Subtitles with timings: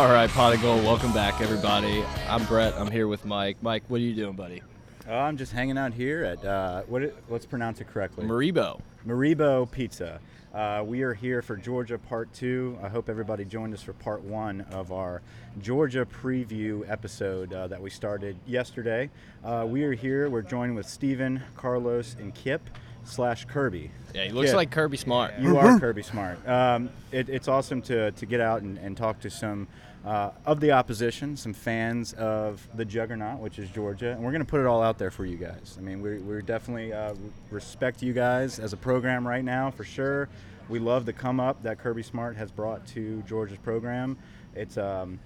[0.00, 2.02] All right, Pot of Gold, welcome back, everybody.
[2.26, 2.72] I'm Brett.
[2.78, 3.58] I'm here with Mike.
[3.60, 4.62] Mike, what are you doing, buddy?
[5.06, 7.02] Uh, I'm just hanging out here at uh, what?
[7.02, 8.24] It, let's pronounce it correctly.
[8.24, 8.80] Maribo.
[9.06, 10.18] Maribo Pizza.
[10.54, 12.78] Uh, we are here for Georgia Part Two.
[12.82, 15.20] I hope everybody joined us for Part One of our
[15.60, 19.10] Georgia preview episode uh, that we started yesterday.
[19.44, 20.30] Uh, we are here.
[20.30, 22.62] We're joined with Steven, Carlos, and Kip
[23.04, 23.90] slash Kirby.
[24.14, 25.38] Yeah, he looks Kip, like Kirby Smart.
[25.38, 26.48] You are Kirby Smart.
[26.48, 29.68] Um, it, it's awesome to, to get out and, and talk to some
[30.04, 34.44] uh, of the opposition, some fans of the juggernaut, which is Georgia, and we're going
[34.44, 35.76] to put it all out there for you guys.
[35.78, 37.14] I mean, we we definitely uh,
[37.50, 40.28] respect you guys as a program right now for sure.
[40.68, 44.16] We love the come up that Kirby Smart has brought to Georgia's program.
[44.54, 45.18] It's um,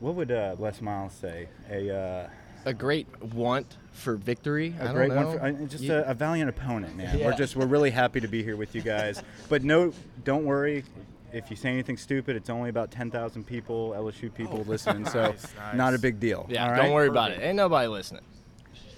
[0.00, 1.48] what would uh, Les Miles say?
[1.70, 2.28] A uh,
[2.64, 4.74] a great want for victory.
[4.78, 5.26] a I great know.
[5.26, 7.18] one, for, uh, just a, a valiant opponent, man.
[7.18, 9.22] We're just we're really happy to be here with you guys.
[9.48, 9.92] But no,
[10.24, 10.84] don't worry.
[11.32, 15.54] If you say anything stupid, it's only about 10,000 people, LSU people listening, so Nice,
[15.56, 15.74] nice.
[15.74, 16.46] not a big deal.
[16.48, 16.92] yeah, all don't right?
[16.92, 17.40] worry about it.
[17.42, 18.22] Ain't nobody listening.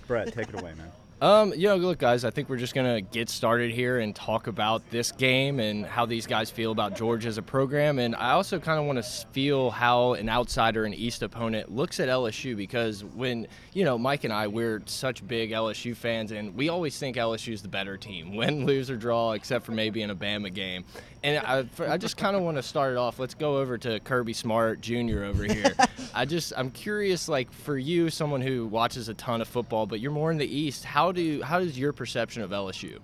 [0.07, 0.91] Brett, take it away, man.
[1.23, 4.47] Um, you know, look, guys, I think we're just gonna get started here and talk
[4.47, 7.99] about this game and how these guys feel about Georgia as a program.
[7.99, 11.99] And I also kind of want to feel how an outsider, an East opponent, looks
[11.99, 16.55] at LSU because when you know Mike and I, we're such big LSU fans, and
[16.55, 20.03] we always think LSU is the better team, win, lose, or draw, except for maybe
[20.03, 20.85] in a Bama game.
[21.25, 23.19] And I, for- I just kind of want to start it off.
[23.19, 25.25] Let's go over to Kirby Smart Jr.
[25.25, 25.75] over here.
[26.15, 30.01] I just, I'm curious, like for you, someone who watches a ton of football, but
[30.01, 30.85] you're more in the East.
[30.85, 32.99] How do, how is your perception of LSU?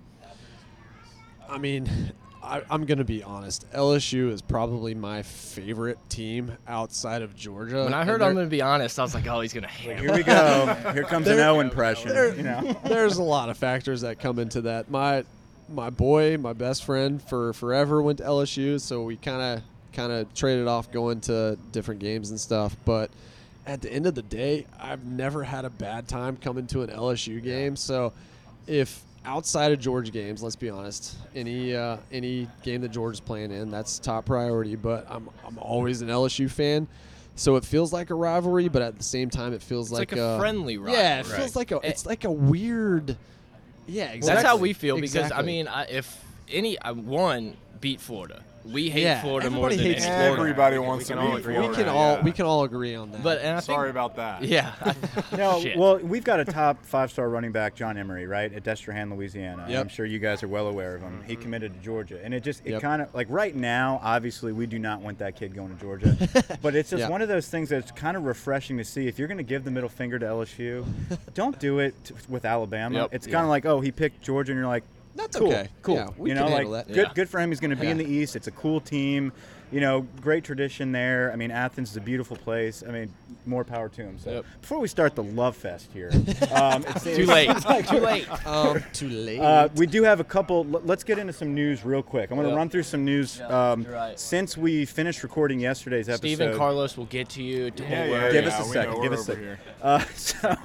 [1.49, 1.89] I mean,
[2.43, 3.65] I, I'm going to be honest.
[3.71, 7.83] LSU is probably my favorite team outside of Georgia.
[7.85, 9.67] When I heard I'm going to be honest, I was like, oh, he's going to
[9.69, 10.75] hate Here we go.
[10.93, 12.09] Here comes an O impression.
[12.09, 12.79] there- You know.
[12.85, 14.89] there's a lot of factors that come into that.
[14.91, 15.25] My
[15.71, 20.11] my boy, my best friend for forever went to LSU, so we kind of kind
[20.11, 22.75] of traded off going to different games and stuff.
[22.85, 23.11] But
[23.65, 26.89] at the end of the day, I've never had a bad time coming to an
[26.89, 27.75] LSU game.
[27.75, 28.13] So
[28.67, 33.19] if outside of George games, let's be honest, any uh, any game that George is
[33.19, 34.75] playing in, that's top priority.
[34.75, 36.87] But I'm I'm always an LSU fan.
[37.35, 40.11] So it feels like a rivalry, but at the same time, it feels It's like,
[40.11, 40.99] like, a friendly rivalry.
[40.99, 41.79] yeah, it feels like a.
[41.83, 43.15] It's like a weird.
[43.91, 44.35] Yeah, exactly.
[44.35, 48.89] That's how we feel because I mean, I, if any uh, one beat Florida, we
[48.89, 50.41] hate Yeah, Florida more everybody than hates Florida.
[50.41, 52.21] Everybody We wants can to all beat agree we on can all yeah.
[52.23, 53.23] we can all agree on that.
[53.23, 54.43] But and I Sorry think, about that.
[54.43, 54.73] yeah,
[55.37, 59.65] No, well, we've got a top five-star running back, John Emery, right at Destrehan, Louisiana.
[59.69, 59.81] Yep.
[59.81, 61.23] I'm sure you guys are well aware of him.
[61.25, 61.41] He mm-hmm.
[61.41, 62.81] committed to Georgia, and it just it Yep.
[62.81, 66.15] kind of like right now, obviously, we do not want that kid going to Georgia,
[66.61, 67.09] but it's just Yeah.
[67.09, 69.07] one of those things that's kind of refreshing to see.
[69.07, 70.85] If you're going to give the middle finger to LSU,
[71.33, 72.99] don't do it t- with Alabama.
[72.99, 73.09] Yep.
[73.13, 74.83] It's kind of like, oh, he picked Georgia, and you're like.
[75.15, 75.69] That's cool, okay.
[75.81, 75.95] Cool.
[75.95, 76.93] Yeah, we you can know, like that.
[76.93, 77.07] good.
[77.07, 77.13] Yeah.
[77.13, 77.49] Good for him.
[77.51, 78.35] He's going to be in the East.
[78.35, 79.31] It's a cool team.
[79.71, 81.31] You know, great tradition there.
[81.31, 82.83] I mean, Athens is a beautiful place.
[82.85, 83.13] I mean,
[83.45, 84.19] more power to him.
[84.19, 84.45] So Yep.
[84.61, 86.09] before we start the love fest here,
[86.53, 87.49] um, it's, too late,
[87.87, 88.27] too late.
[88.47, 89.39] um, too late.
[89.39, 90.67] uh, we do have a couple.
[90.73, 92.31] l- Let's get into some news real quick.
[92.31, 92.57] I'm going to Yep.
[92.57, 93.37] run through some news.
[93.39, 94.19] Yeah, um, right.
[94.19, 97.71] Since we finished recording yesterday's episode, Stephen Carlos will get to you.
[97.71, 98.31] Don't Yeah, yeah.
[98.33, 99.01] Give yeah, us a second.
[99.01, 99.43] Give us a second.
[99.43, 99.59] here.
[99.81, 100.55] Uh, so,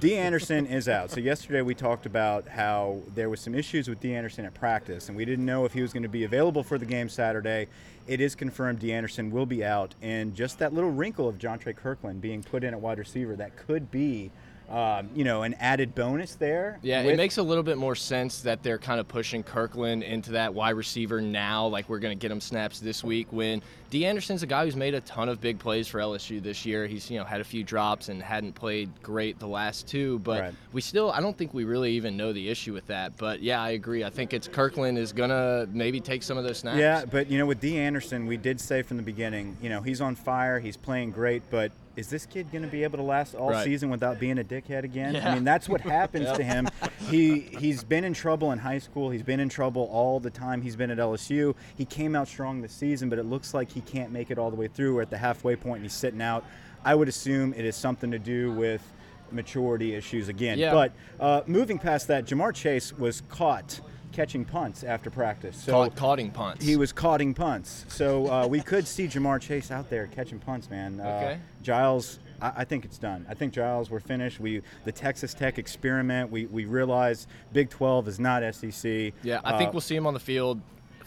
[0.00, 1.10] Dee Anderson is out.
[1.10, 5.08] So yesterday we talked about how there was some issues with Dee Anderson at practice,
[5.08, 7.68] and we didn't know if he was going to be available for the game Saturday.
[8.06, 11.74] It is confirmed Dee Anderson will be out, and just that little wrinkle of Jontre
[11.74, 14.30] Kirklin being put in at wide receiver that could be,
[14.70, 16.78] um, you know, an added bonus there.
[16.82, 20.32] Yeah, it makes a little bit more sense that they're kind of pushing Kirklin into
[20.32, 21.66] that wide receiver now.
[21.66, 23.28] Like we're going to get him snaps this week.
[23.32, 26.64] When Dee Anderson's a guy who's made a ton of big plays for LSU this
[26.64, 26.86] year.
[26.86, 30.40] He's you know had a few drops and hadn't played great the last two, but
[30.40, 30.54] Right.
[30.72, 33.16] we still I don't think we really even know the issue with that.
[33.16, 34.04] But yeah, I agree.
[34.04, 36.78] I think it's Kirklin is gonna maybe take some of those snaps.
[36.78, 39.80] Yeah, but you know, with Dee Anderson, we did say from the beginning, you know,
[39.80, 43.04] he's on fire, he's playing great, but is this kid going to be able to
[43.04, 43.62] last all Right.
[43.62, 45.14] season without being a dickhead again?
[45.16, 46.66] I mean, that's what happens to him.
[47.10, 49.10] He he's been in trouble in high school.
[49.10, 50.62] He's been in trouble all the time.
[50.62, 51.54] He's been at LSU.
[51.76, 54.50] He came out strong this season, but it looks like he can't make it all
[54.50, 54.94] the way through.
[54.96, 56.44] We're at the halfway point, and he's sitting out.
[56.84, 58.82] I would assume it is something to do with
[59.30, 60.58] maturity issues again.
[60.58, 60.72] Yeah.
[60.72, 63.80] But uh, moving past that, Ja'Marr Chase was caught
[64.12, 65.56] catching punts after practice.
[65.56, 66.64] So Caught, caughting punts.
[66.64, 67.84] he was caughting punts.
[67.88, 71.00] So uh, we could see Ja'Marr Chase out there catching punts, man.
[71.00, 71.38] Uh, Okay.
[71.62, 73.26] Giles, I, I think it's done.
[73.28, 74.40] I think Giles, we're finished.
[74.40, 76.30] We the Texas Tech experiment.
[76.30, 79.12] We we realize Big 12 is not SEC.
[79.22, 80.60] Yeah, I think Uh, we'll see him on the field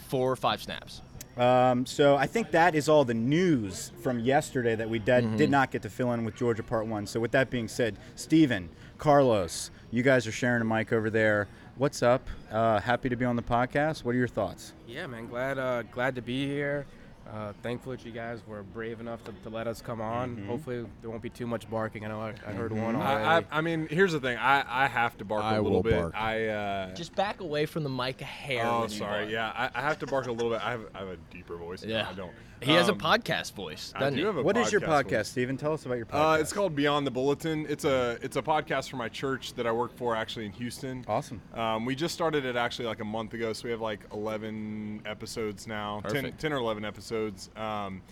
[0.08, 1.02] four or five snaps.
[1.36, 5.36] Um, so I think that is all the news from yesterday that we did, Mm-hmm.
[5.36, 7.06] did not get to fill in with Georgia Part One.
[7.08, 8.68] So with that being said, Steven,
[8.98, 11.48] Carlos, you guys are sharing a mic over there.
[11.76, 12.28] What's up?
[12.52, 14.04] Uh, happy to be on the podcast.
[14.04, 14.72] What are your thoughts?
[14.86, 15.26] Yeah, man.
[15.26, 16.86] Glad uh, glad to be here.
[17.32, 20.36] Uh, thankful that you guys were brave enough to, to let us come on.
[20.36, 20.48] Mm-hmm.
[20.48, 22.04] Hopefully there won't be too much barking.
[22.04, 23.46] I know I, I heard one I, already.
[23.50, 24.36] I, I mean, here's the thing.
[24.38, 26.00] I, I have to bark I a little will bit.
[26.00, 26.14] bark.
[26.14, 28.66] I uh, Just back away from the mic a hair.
[28.66, 29.32] oh sorry.
[29.32, 30.60] Yeah, I, I have to bark a little bit.
[30.62, 31.82] I have, I have a deeper voice.
[31.84, 32.08] Yeah.
[32.08, 32.32] I don't.
[32.62, 33.92] He has a Um, podcast voice.
[33.94, 34.22] I do he?
[34.22, 34.44] have a podcast.
[34.44, 35.28] What is your podcast podcast, voice.
[35.28, 35.56] Steven?
[35.58, 36.36] Tell us about your podcast.
[36.38, 37.66] Uh, it's called Beyond the Bulletin.
[37.68, 41.04] It's a it's a podcast for my church that I work for actually in Houston.
[41.06, 41.42] Awesome.
[41.52, 45.02] Um, we just started it actually like a month ago, so we have like 11
[45.04, 46.40] episodes now, 10, Perfect.
[46.40, 47.13] 10 or 11 episodes.
[47.56, 48.02] Um,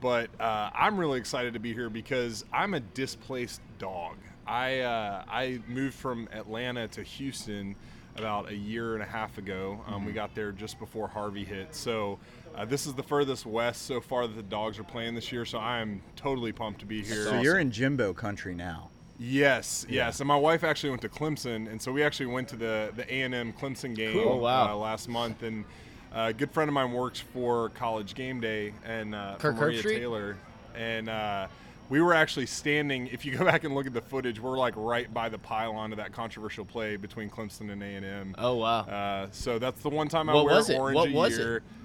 [0.00, 4.16] but uh, I'm really excited to be here because I'm a displaced dog.
[4.46, 7.76] I uh, I moved from Atlanta to Houston
[8.16, 9.80] about a year and a half ago.
[9.86, 10.06] Um, Mm-hmm.
[10.06, 12.18] We got there just before Harvey hit, so.
[12.54, 15.46] Uh, this is the furthest west so far that the dogs are playing this year,
[15.46, 17.24] so I am totally pumped to be here.
[17.24, 18.90] So you're in Jimbo country now.
[19.18, 20.20] Yes, yes.
[20.20, 23.10] And my wife actually went to Clemson, and so we actually went to the the
[23.10, 24.74] A and M Clemson game Cool, wow.
[24.74, 25.42] uh, last month.
[25.42, 25.64] And
[26.14, 29.82] a good friend of mine works for College Game Day and uh, for Kirk Maria?
[29.82, 30.36] Taylor,
[30.74, 31.46] and uh,
[31.88, 33.06] we were actually standing.
[33.08, 35.92] If you go back and look at the footage, we're like right by the pylon
[35.92, 38.34] of that controversial play between Clemson and A and M.
[38.38, 38.80] Oh wow.
[38.80, 40.78] Uh, so that's the one time I What wear was it?
[40.78, 41.62] orange What a was year.
[41.66, 41.81] I-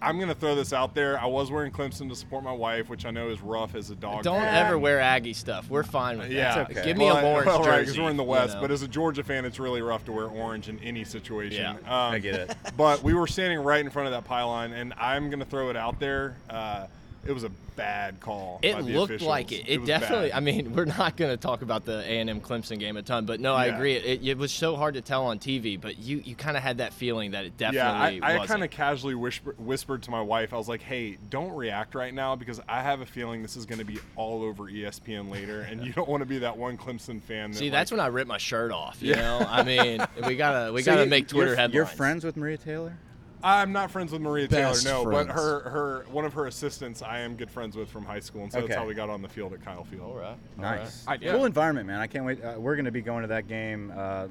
[0.00, 1.18] I'm gonna throw this out there.
[1.18, 3.94] I was wearing Clemson to support my wife, which I know is rough as a
[3.94, 4.24] dog.
[4.24, 4.66] Don't fan.
[4.66, 5.70] ever wear Aggie stuff.
[5.70, 6.34] We're fine with that.
[6.34, 6.84] Yeah, It's okay.
[6.84, 7.70] Give me Well, a orange well, jersey.
[7.70, 8.54] right, because we're in the you West.
[8.56, 8.60] know.
[8.62, 11.62] But as a Georgia fan, it's really rough to wear orange in any situation.
[11.62, 12.56] Yeah, um, I get it.
[12.76, 15.76] But we were standing right in front of that pylon, and I'm gonna throw it
[15.76, 16.36] out there.
[16.50, 16.86] Uh,
[17.26, 18.58] it was a bad call.
[18.62, 19.28] It by looked officials.
[19.28, 19.64] like it.
[19.66, 20.28] It, was definitely.
[20.30, 20.36] bad.
[20.36, 23.02] I mean, we're not going to talk about the A and M Clemson game a
[23.02, 23.76] ton, but no, I Yeah.
[23.76, 23.94] agree.
[23.94, 26.78] It, it was so hard to tell on TV, but you you kind of had
[26.78, 30.20] that feeling that it Yeah, definitely I, I kind of casually whisper, whispered to my
[30.20, 30.52] wife.
[30.52, 33.64] I was like, "Hey, don't react right now because I have a feeling this is
[33.66, 36.76] going to be all over ESPN later, and you don't want to be that one
[36.76, 38.98] Clemson fan." That, See, like, that's when I rip my shirt off.
[39.00, 39.20] You Yeah.
[39.22, 41.74] know, I mean, we gotta we So gotta you- make Twitter you're, headlines.
[41.74, 42.98] You're friends with Maria Taylor?
[43.44, 45.26] I'm not friends with Maria Best Taylor, no, friends.
[45.28, 48.42] but her her one of her assistants I am good friends with from high school,
[48.44, 48.68] and so Okay.
[48.68, 50.02] that's how we got on the field at Kyle Field.
[50.02, 50.28] All right.
[50.28, 51.04] all Nice.
[51.06, 51.20] right.
[51.20, 51.32] I- yeah.
[51.32, 52.00] Cool environment, man.
[52.00, 52.42] I can't wait.
[52.42, 54.28] Uh, we're going to be going to that game uh,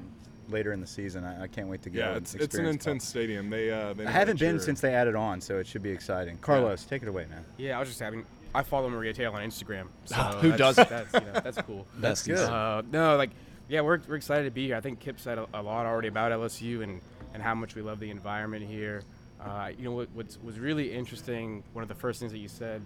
[0.49, 1.23] later in the season.
[1.23, 1.99] I, I can't wait to go.
[1.99, 3.49] Yeah, and it's it's an experience intense stadium.
[3.49, 4.59] They uh, they I haven't been cheer.
[4.65, 6.37] since they added on, so it should be exciting.
[6.37, 7.43] Carlos, take it away, man.
[7.57, 8.25] yeah, I was just having.
[8.53, 9.87] I follow Maria Taylor on Instagram.
[10.05, 10.89] So Who that's, doesn't?
[10.89, 11.85] That's, you know, that's cool.
[11.99, 12.37] That's good.
[12.37, 13.29] Uh, no, like,
[13.69, 14.75] yeah, we're, we're excited to be here.
[14.75, 16.99] I think Kip said a, a lot already about LSU and,
[17.33, 19.03] and how much we love the environment here.
[19.39, 22.47] Uh, you know, what what's, was really interesting, one of the first things that you
[22.47, 22.81] said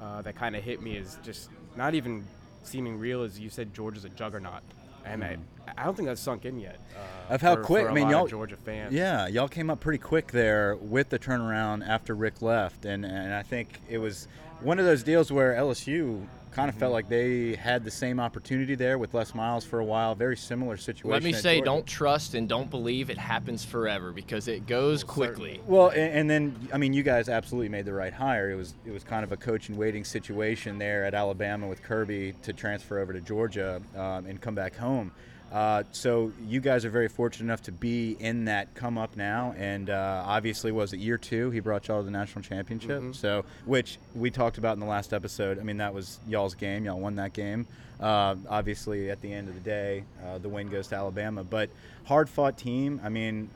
[0.00, 2.24] uh, that kind of hit me is just not even
[2.62, 4.62] seeming real is you said Georgia's a juggernaut.
[5.06, 5.36] And I,
[5.76, 6.78] I don't think that's sunk in yet.
[6.96, 7.34] Uh.
[7.34, 8.92] Of how for- quick- for I mean, y'all- Georgia fans.
[8.94, 13.34] Yeah, y'all came up pretty quick there with the turnaround after Richt left, and, and
[13.34, 14.28] I think it was
[14.60, 18.74] one of those deals where LSU kind of felt like they had the same opportunity
[18.74, 20.14] there with Les Miles for a while.
[20.14, 21.10] Very similar situation.
[21.10, 21.64] Let me say, Georgia.
[21.64, 25.60] don't trust and don't believe it happens forever because it goes quickly.
[25.66, 28.50] Well, and, and then I mean, you guys absolutely made the right hire.
[28.50, 31.82] It was it was kind of a coach and waiting situation there at Alabama with
[31.82, 35.12] Kirby to transfer over to Georgia um, and come back home.
[35.54, 39.54] Uh, so you guys are very fortunate enough to be in that come up now,
[39.56, 43.14] and uh, obviously was it year two he brought y'all to the national championship.
[43.14, 45.60] So which we talked about in the last episode.
[45.60, 46.84] I mean that was y'all's game.
[46.84, 47.68] Y'all won that game.
[48.00, 51.70] Uh, obviously at the end of the day, uh, the win goes to Alabama, but
[52.04, 53.00] hard fought team.
[53.04, 53.48] I mean,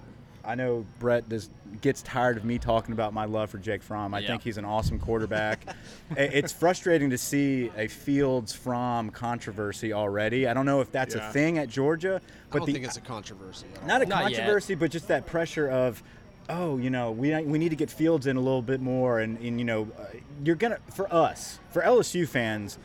[0.48, 1.50] I know Brett does,
[1.82, 4.14] gets tired of me talking about my love for Jake Fromm.
[4.14, 4.28] I Yeah.
[4.28, 5.66] think he's an awesome quarterback.
[6.16, 10.48] It's frustrating to see a Fields Fromm controversy already.
[10.48, 11.28] I don't know if that's Yeah.
[11.28, 13.66] a thing at Georgia, I but don't the, think it's a controversy.
[13.74, 13.86] At all.
[13.88, 14.38] not a Not yet.
[14.38, 16.02] controversy, but just that pressure of,
[16.48, 19.36] oh, you know, we we need to get Fields in a little bit more, and,
[19.40, 20.04] and you know, uh,
[20.42, 22.78] you're gonna for us for LSU fans.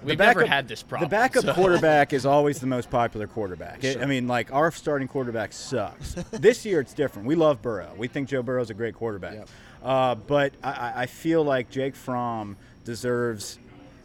[0.00, 2.90] The We've never backup- had this problem, The backup so- quarterback is always the most
[2.90, 3.82] popular quarterback.
[3.84, 6.14] It- I mean, like our starting quarterback sucks.
[6.32, 7.26] this year it's different.
[7.26, 7.92] We love Burrow.
[7.96, 9.34] We think Joe Burrow's a great quarterback.
[9.34, 9.48] Yep.
[9.82, 13.58] Uh, but I- I, I feel like Jake Fromm deserves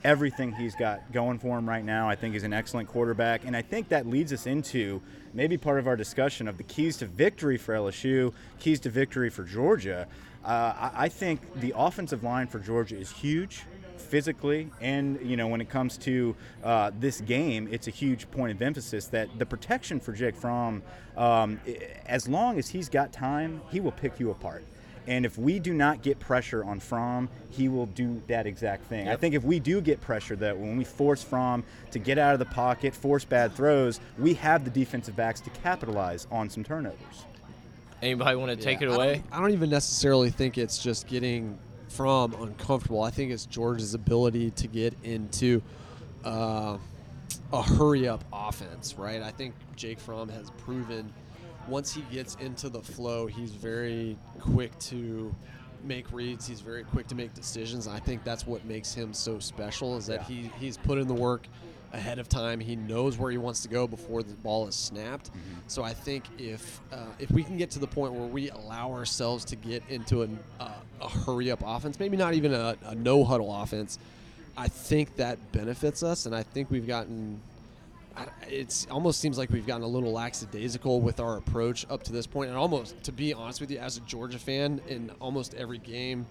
[0.03, 2.09] everything he's got going for him right now.
[2.09, 5.01] I think he's an excellent quarterback, and I think that leads us into
[5.33, 9.29] maybe part of our discussion of the keys to victory for LSU, keys to victory
[9.29, 10.05] for Georgia.
[10.43, 10.47] Uh,
[10.91, 13.63] I, I think the offensive line for Georgia is huge
[14.13, 18.51] physically and you know when it comes to uh, this game it's a huge point
[18.51, 20.83] of emphasis that the protection for jake fromm
[21.17, 21.59] um,
[22.05, 24.63] as long as he's got time he will pick you apart
[25.07, 29.09] and if we do not get pressure on Fromm, he will do that exact thing.
[29.09, 32.31] I think if we do get pressure, that when we force Fromm to get out
[32.31, 36.63] of the pocket, force bad throws, we have the defensive backs to capitalize on some
[36.63, 37.25] turnovers.
[38.01, 39.13] Anybody want to take Yeah, it I away?
[39.15, 41.57] don't, I don't even necessarily think it's just getting
[41.97, 43.03] Fromm uncomfortable.
[43.03, 45.61] I think it's George's ability to get into
[46.25, 46.77] uh,
[47.51, 49.21] a hurry up offense, right?
[49.21, 51.11] I think Jake Fromm has proven
[51.67, 55.33] once he gets into the flow, he's very quick to
[55.83, 56.45] make reads.
[56.47, 57.87] He's very quick to make decisions.
[57.87, 60.35] I think that's what makes him so special is that Yeah.
[60.41, 61.47] he, he's put in the work
[61.93, 62.59] ahead of time.
[62.59, 65.29] He knows where he wants to go before the ball is snapped.
[65.67, 68.91] So I think if uh, if we can get to the point where we allow
[68.91, 70.71] ourselves to get into an, uh,
[71.01, 73.99] a hurry up offense, maybe not even a, a no huddle offense,
[74.57, 76.25] I think that benefits us.
[76.25, 77.39] And I think we've gotten.
[78.17, 82.11] I- It's almost seems like we've gotten a little lackadaisical with our approach up to
[82.11, 85.53] this point, and almost, to be honest with you, as a Georgia fan, in almost
[85.55, 86.25] every game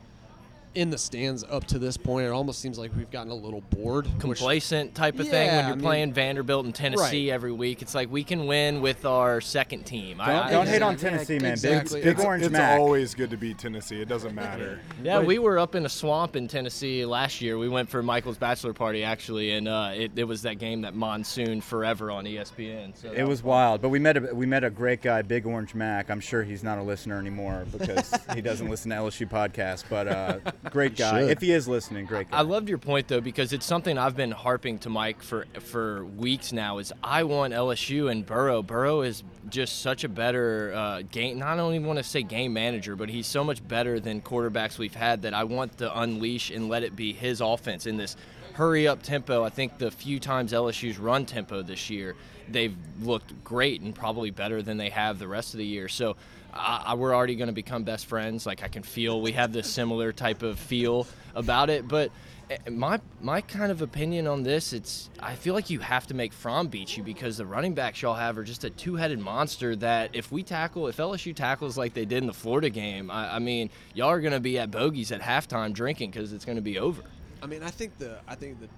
[0.75, 3.61] in the stands up to this point, it almost seems like we've gotten a little
[3.71, 4.07] bored.
[4.07, 7.35] which- complacent type of thing when you're I mean- playing Vanderbilt and Tennessee Right.
[7.35, 7.83] every week.
[7.83, 10.21] It's like we can win with our second team.
[10.21, 11.11] I- Don't, I- don't hate on exactly.
[11.19, 11.53] Tennessee, man.
[11.53, 12.01] Exactly.
[12.01, 12.79] Big, big it's, orange it's Mac.
[12.81, 14.01] always good to beat Tennessee.
[14.01, 14.81] It doesn't matter.
[15.03, 17.59] Yeah, we were up in a swamp in Tennessee last year.
[17.59, 20.95] We went for Michael's bachelor party actually, and uh, it, it was that game that
[20.95, 22.97] monsoon forever on E ESPN.
[22.97, 25.47] So that It was wild, but we met a we met a great guy, Big
[25.47, 26.11] Orange Mac.
[26.11, 29.85] I'm sure he's not a listener anymore because he doesn't listen to LSU podcasts.
[29.89, 30.39] But uh,
[30.71, 31.23] great guy.
[31.23, 31.31] should.
[31.31, 32.39] If he is listening, great guy.
[32.39, 36.05] I loved your point though because it's something I've been harping to Mike for for
[36.05, 36.79] weeks now.
[36.79, 38.63] Is I want LSU and Burrow.
[38.63, 41.39] Burrow is just such a better uh, game.
[41.39, 44.95] Not only want to say game manager, but he's so much better than quarterbacks we've
[44.95, 48.17] had that I want to unleash and let it be his offense in this
[48.55, 49.45] hurry up tempo.
[49.45, 52.15] I think the few times LSU's run tempo this year,
[52.49, 55.89] they've looked great and probably better than they have the rest of the year.
[55.89, 56.17] So.
[56.53, 58.47] I, we're already going to become best friends.
[58.47, 61.89] Like I can feel we have this similar type of feel about it.
[61.89, 62.11] But
[62.51, 66.15] eh, my my kind of opinion on this, it's I feel like you have to
[66.15, 69.75] make Fromm beat you because the running backs y'all have are just a two-headed monster.
[69.77, 73.37] That if we tackle, if LSU tackles like they did in the Florida game, I,
[73.37, 76.57] I mean, y'all are going to be at bogeys at halftime drinking because it's going
[76.57, 77.03] to be over.
[77.43, 78.69] I mean, I think the I think the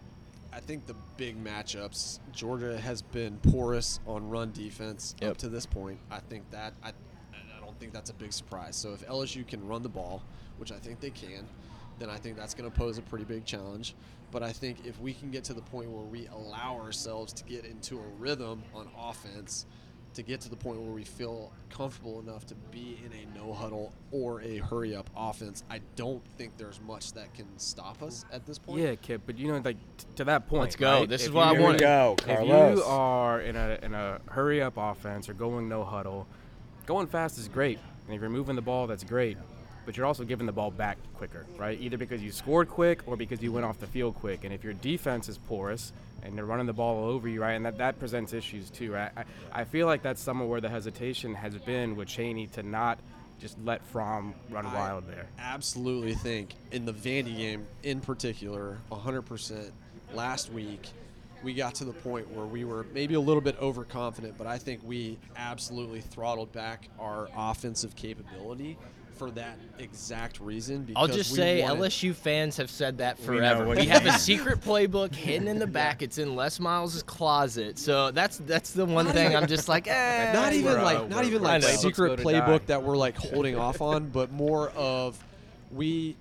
[0.52, 2.20] I think the big matchups.
[2.32, 5.30] Georgia has been porous on run defense Yep.
[5.32, 5.98] up to this point.
[6.12, 6.92] I think that I
[7.74, 8.76] don't think that's a big surprise.
[8.76, 10.22] So if LSU can run the ball,
[10.58, 11.46] which I think they can,
[11.98, 13.94] then I think that's going to pose a pretty big challenge.
[14.30, 17.44] But I think if we can get to the point where we allow ourselves to
[17.44, 19.66] get into a rhythm on offense,
[20.14, 23.52] to get to the point where we feel comfortable enough to be in a no
[23.52, 28.24] huddle or a hurry up offense, I don't think there's much that can stop us
[28.32, 28.80] at this point.
[28.80, 30.62] Yeah, Kip, but you know, like t- to that point.
[30.62, 31.00] Let's go.
[31.00, 31.08] right?
[31.08, 32.26] This is If what I want to we wanted.
[32.26, 36.28] go, If you are in a in a hurry up offense or going no huddle,
[36.86, 37.78] going fast is great.
[38.06, 39.36] And if you're moving the ball, that's great.
[39.86, 41.78] But you're also giving the ball back quicker, right?
[41.80, 44.44] Either because you scored quick or because you went off the field quick.
[44.44, 47.52] And if your defense is porous and they're running the ball all over you, right,
[47.52, 49.10] and that, that presents issues too, right?
[49.16, 52.98] I, I feel like that's somewhere where the hesitation has been with Chaney to not
[53.38, 55.26] just let Fromm run I wild there.
[55.38, 59.70] absolutely think in the Vandy game in particular, 100%,
[60.14, 60.88] last week,
[61.44, 64.58] we got to the point where we were maybe a little bit overconfident, but I
[64.58, 68.76] think we absolutely throttled back our offensive capability
[69.16, 70.82] for that exact reason.
[70.82, 73.64] Because I'll just we say wanted- LSU fans have said that forever.
[73.64, 76.02] what We, you have a secret playbook hidden in the back.
[76.02, 77.78] It's in Les Miles' closet.
[77.78, 80.32] So that's that's the one thing I'm just like, eh.
[80.32, 82.66] not even We're, uh, like not even like secret playbook die.
[82.66, 85.22] that we're like holding off on, but more of
[85.70, 86.16] we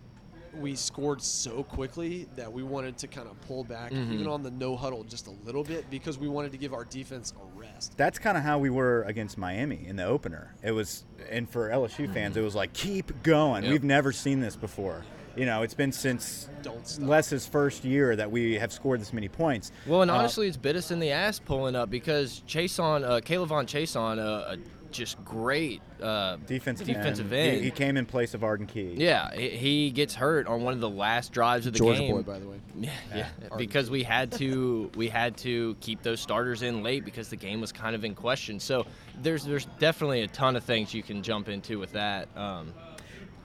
[0.59, 4.13] we scored so quickly that we wanted to kind of pull back Mm-hmm.
[4.13, 6.85] even on the no huddle just a little bit because we wanted to give our
[6.85, 7.97] defense a rest.
[7.97, 10.53] That's kind of how we were against Miami in the opener.
[10.63, 13.63] It was, and for LSU fans, it was like keep going.
[13.63, 13.71] Yep.
[13.71, 15.03] We've never seen this before.
[15.35, 16.99] You know, it's been since Don't.
[17.01, 19.71] Les's first year that we have scored this many points.
[19.87, 23.19] Well, and Uh, honestly, it's bit us in the ass pulling up because Chaisson uh,
[23.21, 24.57] K'Lavon Chaisson uh, a
[24.93, 27.51] just great uh, defensive, defensive end.
[27.51, 27.57] end.
[27.59, 28.93] He, he came in place of Arden Key.
[28.97, 32.15] yeah, he, he gets hurt on one of the last drives of the Georgia game.
[32.15, 32.57] boy, by the way.
[32.75, 33.27] Yeah, yeah.
[33.55, 37.61] because we had to we had to keep those starters in late because the game
[37.61, 38.59] was kind of in question.
[38.59, 38.85] So
[39.21, 42.29] there's there's definitely a ton of things you can jump into with that.
[42.35, 42.73] Um,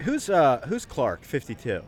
[0.02, 1.24] Who's uh who's Clark?
[1.24, 1.82] Fifty two.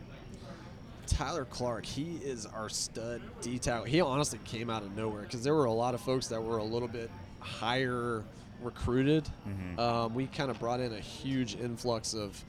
[1.07, 3.85] Tyler Clark, he is our stud D tackle.
[3.85, 6.57] He honestly came out of nowhere because there were a lot of folks that were
[6.57, 8.23] a little bit higher
[8.61, 9.27] recruited.
[9.79, 12.43] Um, we kind of brought in a huge influx of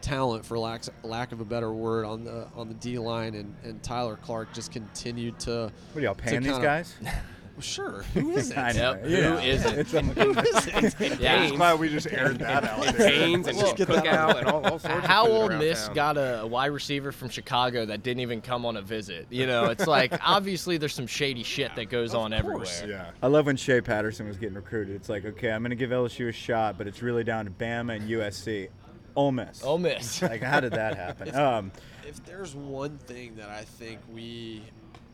[0.00, 3.54] talent, for lack lack of a better word, on the on the D line, and,
[3.64, 5.72] and Tyler Clark just continued to.
[5.92, 6.66] What are y'all paying these kinda-
[7.58, 7.64] guys?
[7.64, 8.58] Sure, who is it?
[8.58, 8.76] I it?
[8.76, 8.92] know.
[8.92, 9.40] Yep, who Yeah.
[9.40, 9.78] isn't?
[9.78, 10.66] It's a- who is
[11.00, 11.18] it?
[11.20, 11.42] Yeah.
[11.42, 13.08] I'm glad we just aired that out there.
[13.10, 15.58] Canes and Well, get that cookout and all, all sorts How of food Ole around
[15.60, 15.94] Miss town.
[15.94, 19.26] got a, a wide receiver from Chicago that didn't even come on a visit?
[19.30, 22.66] You know, it's like obviously there's some shady shit that goes on everywhere.
[22.86, 23.10] Yeah.
[23.22, 24.96] I love when Shea Patterson was getting recruited.
[24.96, 27.50] It's like, okay, I'm going to give LSU a shot, but it's really down to
[27.50, 28.68] Bama and USC.
[29.16, 29.64] Ole Miss.
[29.64, 30.22] Ole Miss.
[30.22, 31.34] Like, how did that happen?
[31.34, 31.72] Um,
[32.06, 34.62] If there's one thing that I think we,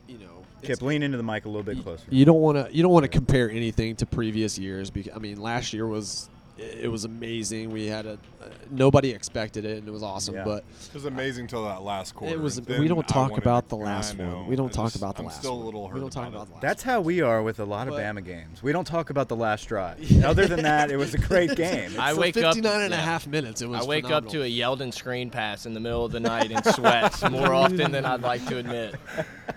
[0.08, 2.04] you know, Kip, it's- lean into the mic a little bit closer.
[2.11, 2.75] You don't want to.
[2.75, 4.90] You don't want to compare anything to previous years.
[4.90, 7.70] Because I mean, last year was it was amazing.
[7.70, 10.37] We had a uh, nobody expected it, and it was awesome.
[10.37, 10.44] Yeah.
[10.44, 12.32] But It was amazing till that last quarter.
[12.32, 12.61] it was.
[12.61, 14.46] We don't talk about the last one.
[14.46, 15.62] We don't talk about the I'm last still one.
[15.62, 16.62] a little hurt We don't talk about about the last.
[16.62, 18.62] That's how we are with a lot of But- Bama games.
[18.62, 19.99] We don't talk about the last drive.
[20.25, 21.90] Other than that, it was a great game.
[21.99, 23.02] I For wake up 59 and a yeah.
[23.02, 23.61] half minutes.
[23.61, 23.84] It was.
[23.84, 24.44] I wake up to phenomenal.
[24.46, 28.04] a Yeldon screen pass in the middle of the night in sweats more often than
[28.06, 28.94] I'd like to admit.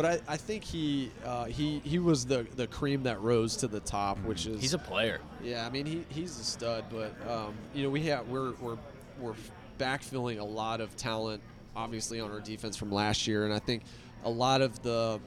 [0.00, 3.68] But I, I think he uh, he he was the the cream that rose to
[3.68, 4.24] the top, Mm.
[4.24, 5.20] which is He's a player.
[5.44, 8.78] Yeah, I mean he, he's a stud, but um, you know we have we're we're
[9.20, 9.34] we're
[9.78, 11.42] backfilling a lot of talent,
[11.76, 13.82] obviously on our defense from last year, and I think
[14.24, 15.20] a lot of the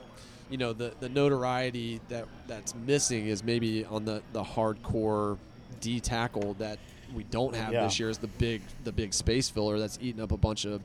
[0.50, 5.38] you know the the notoriety that that's missing is maybe on the the hardcore
[5.82, 6.80] D tackle that
[7.14, 7.84] we don't have Yeah.
[7.84, 10.82] this year is the big the big space filler that's eating up a bunch of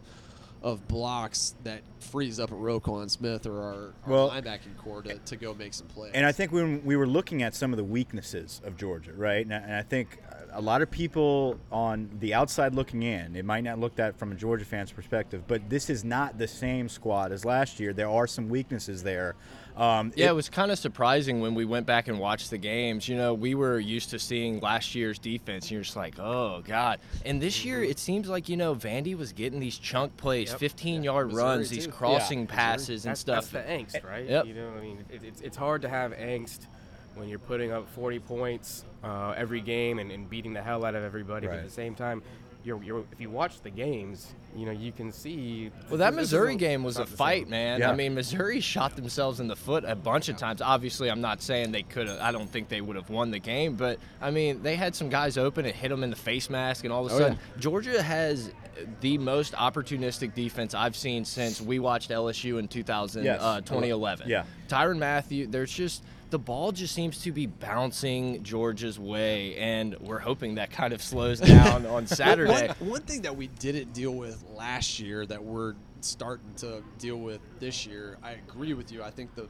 [0.63, 5.19] of blocks that frees up a Roquan Smith or our, our Well- linebacking core to,
[5.19, 6.13] to go make some plays.
[6.15, 9.45] And I think when we were looking at some of the weaknesses of Georgia, right?
[9.45, 10.19] And I, and I think
[10.53, 14.33] a lot of people on the outside looking in, it might not look that from
[14.33, 17.93] a Georgia fan's perspective, but this is not the same squad as last year.
[17.93, 19.37] There are some weaknesses there.
[19.79, 23.09] Um, Yeah, it was kind of surprising when we went back and watched the games.
[23.09, 26.63] You know, we were used to seeing last year's defense, and you're just like, oh,
[26.67, 26.99] God.
[27.25, 30.59] And this year, it seems like, you know, Vandy was getting these chunk plays, Yep.
[30.59, 33.51] 15 yard Missouri, runs, these crossing Yeah, passes and that's, stuff.
[33.53, 34.27] That's the angst, right?
[34.29, 34.47] Yep.
[34.47, 36.67] You know, I mean, it, it's, it's hard to have angst
[37.15, 40.95] when you're putting up 40 points uh, every game and, and beating the hell out
[40.95, 41.47] of everybody.
[41.47, 42.23] But at the same time,
[42.69, 45.71] you're, you're, if you watch the games, you know, you can see.
[45.89, 47.81] Well, that Missouri isn't- game was a fight, man.
[47.81, 47.91] Yeah.
[47.91, 50.61] I mean, Missouri shot themselves in the foot a bunch of times.
[50.61, 52.21] Obviously, I'm not saying they could have.
[52.21, 55.09] I don't think they would have won the game, but I mean, they had some
[55.09, 57.35] guys open and hit them in the face mask, and all of a Oh, sudden,
[57.35, 57.61] yeah.
[57.61, 58.53] Georgia has
[59.01, 63.41] the most opportunistic defense I've seen since we watched LSU in 2000, Yes.
[63.43, 64.29] uh, 2011.
[64.29, 64.45] Yeah.
[64.69, 70.19] Tyrann Mathieu, there's just the ball just seems to be bouncing Georgia's way, and we're
[70.19, 72.69] hoping that kind of slows down on Saturday.
[72.79, 77.17] One, one thing that we didn't deal with last year that we're starting to deal
[77.19, 79.03] with this year, I agree with you.
[79.03, 79.49] I think the,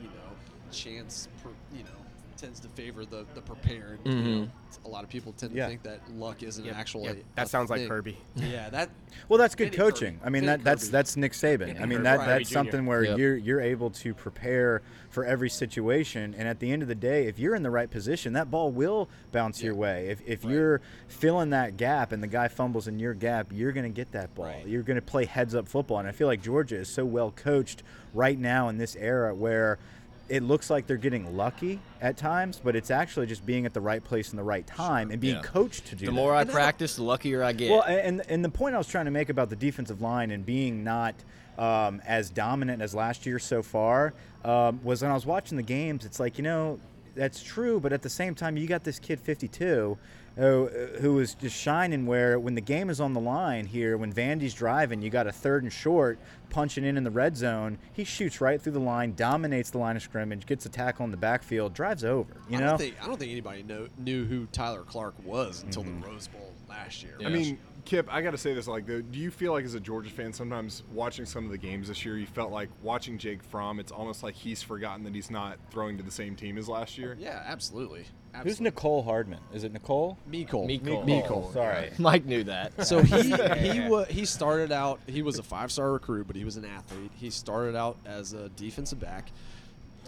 [0.00, 1.90] you know, chance, per, you know,
[2.36, 3.98] tends to favor the the prepared.
[4.04, 4.40] You mm-hmm.
[4.42, 4.48] know,
[4.84, 5.68] a lot of people tend to Yeah.
[5.68, 7.04] think that luck isn't Yep, actually.
[7.04, 7.24] yep.
[7.34, 7.86] That sounds like.
[7.88, 8.16] Kirby.
[8.36, 8.90] Yeah, that.
[9.28, 10.14] Well, that's good Andy coaching.
[10.18, 10.26] Kirby.
[10.26, 10.92] I mean, Andy that, that's Kirby.
[10.92, 11.68] that's Nick Saban.
[11.68, 12.02] Andy I mean, Kirby.
[12.04, 12.52] that that's Jr.
[12.54, 13.18] something where Yep.
[13.18, 17.26] you're you're able to prepare for every situation, and at the end of the day,
[17.26, 20.08] if you're in the right position, that ball will bounce your way.
[20.08, 23.90] If if you're filling that gap and the guy fumbles in your gap, you're going
[23.90, 24.46] to get that ball.
[24.46, 24.66] Right.
[24.66, 27.30] You're going to play heads up football, and I feel like Georgia is so well
[27.30, 29.78] coached right now in this era where.
[30.28, 33.80] It looks like they're getting lucky at times, but it's actually just being at the
[33.80, 35.42] right place in the right time and being Yeah.
[35.42, 36.12] coached to do The that.
[36.12, 37.70] more I And practice, the luckier I get.
[37.70, 40.44] Well, and and the point I was trying to make about the defensive line and
[40.44, 41.14] being not
[41.58, 44.12] um, as dominant as last year so far
[44.44, 46.04] um, was when I was watching the games.
[46.04, 46.78] It's like you know
[47.14, 49.96] that's true, but at the same time, you got this kid 52
[50.36, 50.66] who,
[51.00, 52.06] who is just shining.
[52.06, 55.32] Where when the game is on the line here, when Vandy's driving, you got a
[55.32, 56.18] third and short
[56.50, 57.78] punching in in the red zone.
[57.92, 61.10] He shoots right through the line, dominates the line of scrimmage, gets a tackle in
[61.10, 62.32] the backfield, drives over.
[62.48, 62.66] You I know.
[62.68, 66.00] don't think I don't think anybody know, knew who Tyler Clark was until Mm-hmm.
[66.02, 67.14] the Rose Bowl last year.
[67.18, 67.28] Yeah.
[67.28, 69.80] I mean, Kip, I got to say this: like, do you feel like as a
[69.80, 73.42] Georgia fan, sometimes watching some of the games this year, you felt like watching Jake
[73.42, 73.78] Fromm?
[73.80, 76.98] It's almost like he's forgotten that he's not throwing to the same team as last
[76.98, 77.16] year.
[77.18, 78.04] Yeah, absolutely.
[78.42, 78.60] Who's.
[78.60, 79.38] Nicole Hardman?
[79.54, 80.18] Is it Nicole?
[80.26, 80.66] Miko.
[80.66, 81.04] Miko.
[81.04, 81.50] Miko.
[81.54, 81.90] Sorry.
[81.98, 82.72] Mike knew that.
[82.86, 85.00] So he he wa- he started out.
[85.06, 87.12] He was a five star recruit, but he was an athlete.
[87.14, 89.30] He started out as a defensive back.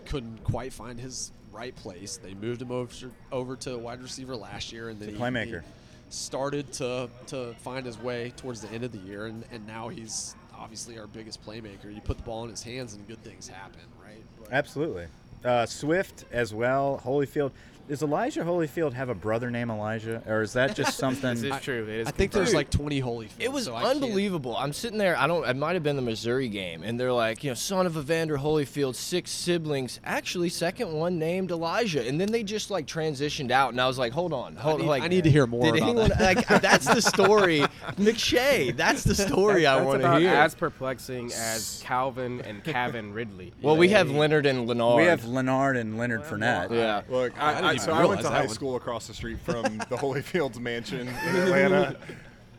[0.07, 2.19] Couldn't quite find his right place.
[2.19, 5.63] They moved him over over to wide receiver last year, and then He's he- playmaker.
[5.63, 5.67] he
[6.11, 9.89] started to to find his way towards the end of the year, and, and now
[9.89, 11.95] he's obviously our biggest playmaker.
[11.95, 14.23] You put the ball in his hands, and good things happen, right?
[14.41, 15.07] But- Absolutely.
[15.45, 17.01] Uh, Swift as well.
[17.05, 17.53] Holyfield.
[17.89, 21.35] Does Elijah Holyfield have a brother named Elijah, or is that just something?
[21.41, 21.85] This is true.
[21.85, 23.31] It is I think there's like 20 Holyfield.
[23.39, 24.57] It was so unbelievable.
[24.57, 25.17] I'm sitting there.
[25.19, 25.49] I don't.
[25.49, 28.37] It might have been the Missouri game, and they're like, you know, son of Evander
[28.37, 30.01] Holyfield, six siblings.
[30.05, 33.99] Actually, second one named Elijah, and then they just like transitioned out, and I was
[33.99, 34.81] like, hold on, hold.
[34.81, 36.09] need- like, I need to hear more Did about anyone?
[36.11, 36.21] that.
[36.51, 37.61] Like, that's the story,
[37.97, 38.77] McShay.
[38.77, 40.31] That's the story I want to hear.
[40.31, 43.53] as perplexing as Calvin and Kevin Ridley.
[43.63, 44.97] well, we have Leonard and Lanard.
[44.97, 46.71] we have Leonard and Lanard Fournette.
[46.71, 47.03] Yeah.
[47.09, 48.49] Look, I I, didn't I, so I went to high one.
[48.49, 51.97] school across the street from the Holyfields mansion in Atlanta.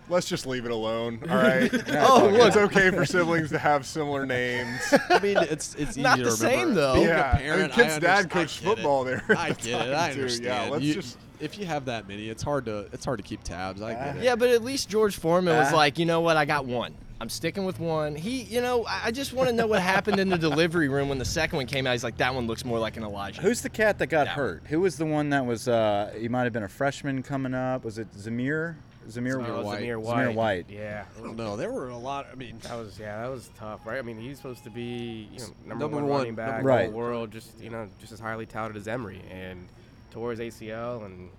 [0.09, 1.69] Let's just leave it alone, all right?
[1.89, 2.47] Oh, look.
[2.47, 4.81] it's okay for siblings to have similar names.
[5.07, 6.47] I mean, it's it's easy Not to the remember.
[6.65, 6.93] same, though.
[6.95, 8.75] Being a Yeah, parent, and Kip's I dad coached I get it.
[8.77, 9.91] football there I at get it.
[9.91, 10.19] time, I too.
[10.21, 10.45] understand.
[10.65, 13.23] Yeah, let's You- just- if you have that many, it's hard to it's hard to
[13.23, 13.81] keep tabs.
[13.83, 14.23] I get it.
[14.23, 15.75] Yeah, but at least George Foreman was Ah.
[15.77, 16.35] like, you know what?
[16.37, 16.93] I got one.
[17.21, 18.15] I'm sticking with one.
[18.15, 21.09] He, you know, I I just want to know what happened in the delivery room
[21.09, 21.91] when the second one came out.
[21.91, 23.41] He's like, that one looks more like an Elijah.
[23.41, 24.63] Who's the cat that got That hurt?
[24.67, 25.67] Who was the one that was?
[25.67, 27.83] Uh, he might have been a freshman coming up.
[27.83, 28.75] Was it Zamir?
[29.09, 29.81] Zamir Oh, White.
[29.81, 30.35] Zamir Zamir White.
[30.35, 30.65] White.
[30.69, 31.05] Yeah.
[31.17, 31.55] I don't know.
[31.57, 32.27] There were a lot.
[32.31, 33.97] I mean, That was yeah, that was tough, right?
[33.97, 36.69] I mean, he's supposed to be you know, number, Number one, one, running back number
[36.71, 36.91] in one.
[36.91, 39.67] the world, just you know, just as highly touted as Emery, and
[40.11, 41.29] tore his ACL, and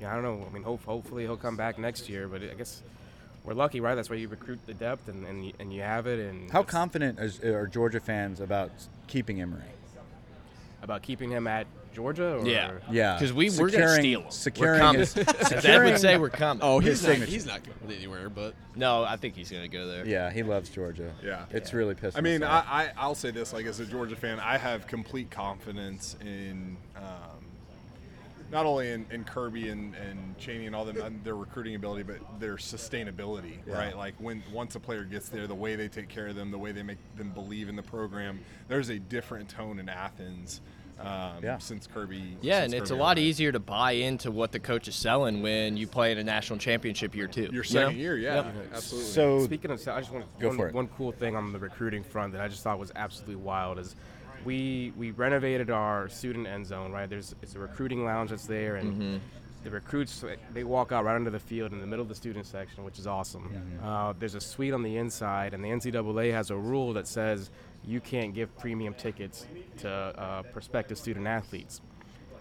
[0.00, 0.46] yeah, I don't know.
[0.48, 2.82] I mean, hope, hopefully he'll come back next year, but I guess
[3.46, 3.94] we're lucky, right?
[3.94, 6.18] That's why you recruit the depth, and and you, and you have it.
[6.18, 8.70] And How confident is, are Georgia fans about
[9.06, 9.62] keeping Emery?
[10.82, 12.36] about keeping him at Georgia?
[12.36, 12.46] Or?
[12.46, 12.72] Yeah.
[12.90, 14.26] Yeah, 'Cause we- we're gonna steal him.
[14.26, 15.00] We're Securing coming.
[15.00, 16.60] his, As Ed securing, would say, we're coming.
[16.62, 17.32] oh, His he's not, signature.
[17.32, 18.28] he's not going anywhere.
[18.28, 20.06] But no, I think he's gonna go there.
[20.06, 21.10] yeah, he loves Georgia.
[21.24, 21.46] Yeah.
[21.50, 22.18] it's really pissing.
[22.18, 25.30] I mean, I, I I'll say this, like as a Georgia fan, I have complete
[25.30, 27.02] confidence in um,
[28.50, 32.02] not only in, in Kirby and, and Chaney and all them, and their recruiting ability,
[32.04, 33.74] but their sustainability, Yeah.
[33.74, 33.96] right?
[33.96, 36.58] Like when once a player gets there, the way they take care of them, the
[36.58, 40.60] way they make them believe in the program, there's a different tone in Athens.
[40.98, 41.58] Um, Yeah.
[41.58, 42.38] Since Kirby.
[42.40, 43.18] Yeah, since and it's a lot arrived.
[43.18, 46.58] easier to buy into what the coach is selling when you play in a national
[46.58, 47.42] championship year too.
[47.42, 47.62] Your you know?
[47.64, 48.54] second year, yeah, Yep.
[48.72, 49.10] absolutely.
[49.10, 50.74] so Speaking of, I just want to Go one, for it.
[50.74, 53.94] one cool thing on the recruiting front that I just thought was absolutely wild is
[54.46, 56.92] we we renovated our student end zone.
[56.92, 59.16] Right, there's it's a recruiting lounge that's there, and Mm-hmm.
[59.64, 62.46] the recruits they walk out right onto the field in the middle of the student
[62.46, 63.50] section, which is awesome.
[63.84, 67.50] Uh, there's a suite on the inside, and the NCAA has a rule that says
[67.84, 69.46] you can't give premium tickets
[69.78, 71.80] to uh, prospective student athletes.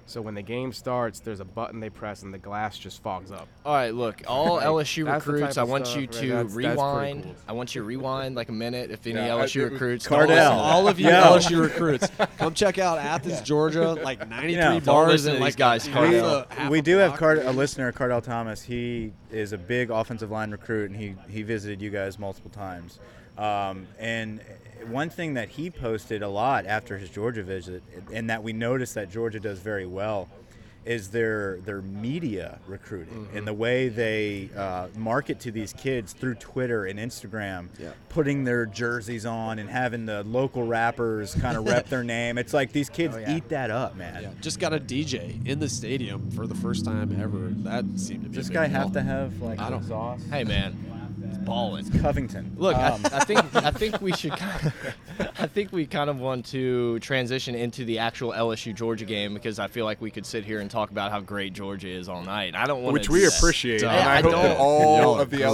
[0.07, 3.31] So when the game starts, there's a button they press, and the glass just fogs
[3.31, 3.47] up.
[3.65, 6.11] All right, look, all LSU that's the recruits, type I of want stuff, you right?
[6.11, 7.23] to That's- that's pretty rewind.
[7.23, 7.35] cool.
[7.47, 10.05] I want you to rewind like a minute if any Yeah, I- LSU it recruits.
[10.07, 10.27] Kardell.
[10.27, 10.53] don't listen.
[10.53, 11.23] all of you Yeah.
[11.23, 13.93] LSU recruits, come check out Athens, Georgia.
[14.03, 14.69] Like 93 Yeah.
[14.73, 16.45] Don't bars listen and to like these guys, a- Kardell.
[16.51, 17.19] a- half we a do have block.
[17.19, 18.61] Card- a listener, Kardell Thomas.
[18.61, 22.99] He is a big offensive line recruit, and he he visited you guys multiple times.
[23.39, 24.39] Um, and
[24.87, 27.83] one thing that he posted a lot after his Georgia visit,
[28.13, 30.29] and that we noticed that Georgia does very well,
[30.85, 36.35] is their their media recruiting and the way they uh, market to these kids through
[36.35, 37.89] Twitter and Instagram, Yeah.
[38.09, 42.37] putting their jerseys on and having the local rappers kind of rep their name.
[42.37, 43.35] It's like these kids Oh, yeah.
[43.35, 44.21] eat that up, man.
[44.21, 47.47] Yeah, just got a DJ in the stadium for the first time ever.
[47.63, 48.35] That seemed to be.
[48.35, 50.27] Does this guy have to have like I don't- exhaust?
[50.29, 50.75] Hey man,
[51.47, 51.89] it's.
[52.01, 52.53] Covington.
[52.57, 54.31] Look, Um, I, I think I think we should.
[54.35, 59.05] Kind of, I think we kind of want to transition into the actual LSU Georgia
[59.05, 61.87] game because I feel like we could sit here and talk about how great Georgia
[61.89, 62.55] is all night.
[62.55, 64.43] I don't want Which we appreciate, Yeah, and I, I hope don't.
[64.43, 65.47] that all of the great.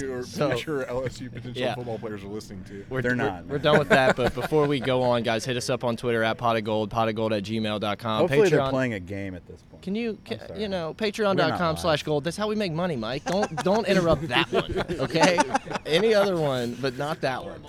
[0.00, 1.74] LSU or So- future LSU potential Yeah.
[1.74, 2.84] football players are listening to.
[2.88, 5.56] We're, They're we're- not, We're, done with that, but before we go on, guys, hit
[5.56, 8.20] us up on Twitter at pot of gold, pot of gold at gmail.com.
[8.20, 8.70] hopefully they're Patreon.
[8.70, 9.82] playing a game at this point.
[9.82, 10.60] Can you, ca sorry.
[10.62, 12.24] you know, We're patreon.com slash gold.
[12.24, 13.24] That's how we make money, Mike.
[13.24, 14.72] Don't don't interrupt that one,
[15.38, 15.76] okay?
[15.86, 17.62] Any other one, but not that one.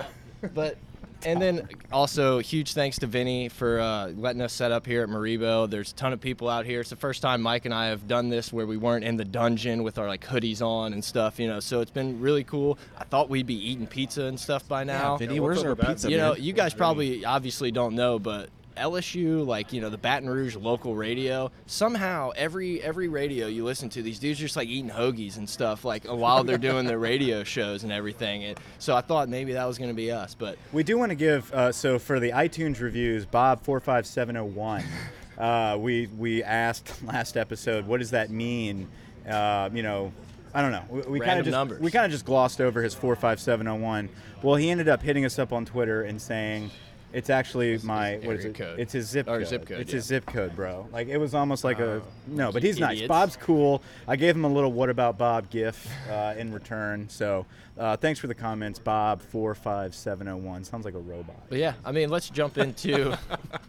[0.53, 0.77] But
[1.25, 5.09] and then also huge thanks to Vinny for uh, letting us set up here at
[5.09, 5.67] Maribo.
[5.67, 6.81] There's a ton of people out here.
[6.81, 9.25] It's the first time Mike and I have done this where we weren't in the
[9.25, 11.59] dungeon with our like hoodies on and stuff, you know.
[11.59, 12.77] So it's been really cool.
[12.97, 15.17] I thought we'd be eating pizza and stuff by now.
[15.17, 16.11] Vinny, Yeah, where's our up with pizza?
[16.11, 20.29] you know, you guys probably obviously don't know, but LSU, like you know, the Baton
[20.29, 24.67] Rouge local radio, somehow every every radio you listen to, these dudes are just like
[24.67, 28.43] eating hoagies and stuff, like while they're doing their radio shows and everything.
[28.43, 31.09] And so I thought maybe that was going to be us, but We do want
[31.11, 34.83] to give uh, so for the iTunes reviews, Bob four five seven zero one.
[35.37, 38.87] Uh, we we asked last episode, what does that mean?
[39.29, 40.13] Uh, you know,
[40.53, 40.85] I don't know.
[40.89, 41.81] We, we kind of just numbers.
[41.81, 44.07] we kind of just glossed over his four five seven zero one.
[44.41, 46.71] Well, he ended up hitting us up on Twitter and saying.
[47.15, 48.55] It's actually my his what is area it?
[48.57, 48.79] code.
[48.79, 49.47] It's his zip Or code.
[49.47, 49.95] zip code, It's yeah.
[49.95, 50.87] his zip code, bro.
[50.91, 52.01] Like it was almost like a Oh.
[52.27, 52.93] no, but he's nice.
[52.97, 53.07] Idiots.
[53.07, 53.81] Bob's cool.
[54.07, 57.07] I gave him a little "What about Bob?" gif uh, in return.
[57.09, 57.45] So
[57.79, 60.63] uh, thanks for the comments, Bob four five seven zero one.
[60.63, 61.35] Sounds like a robot.
[61.49, 63.17] but yeah, I mean, let's jump into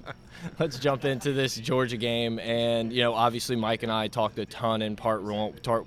[0.58, 2.38] let's jump into this Georgia game.
[2.40, 5.86] And you know, obviously, Mike and I talked a ton in part one, tart,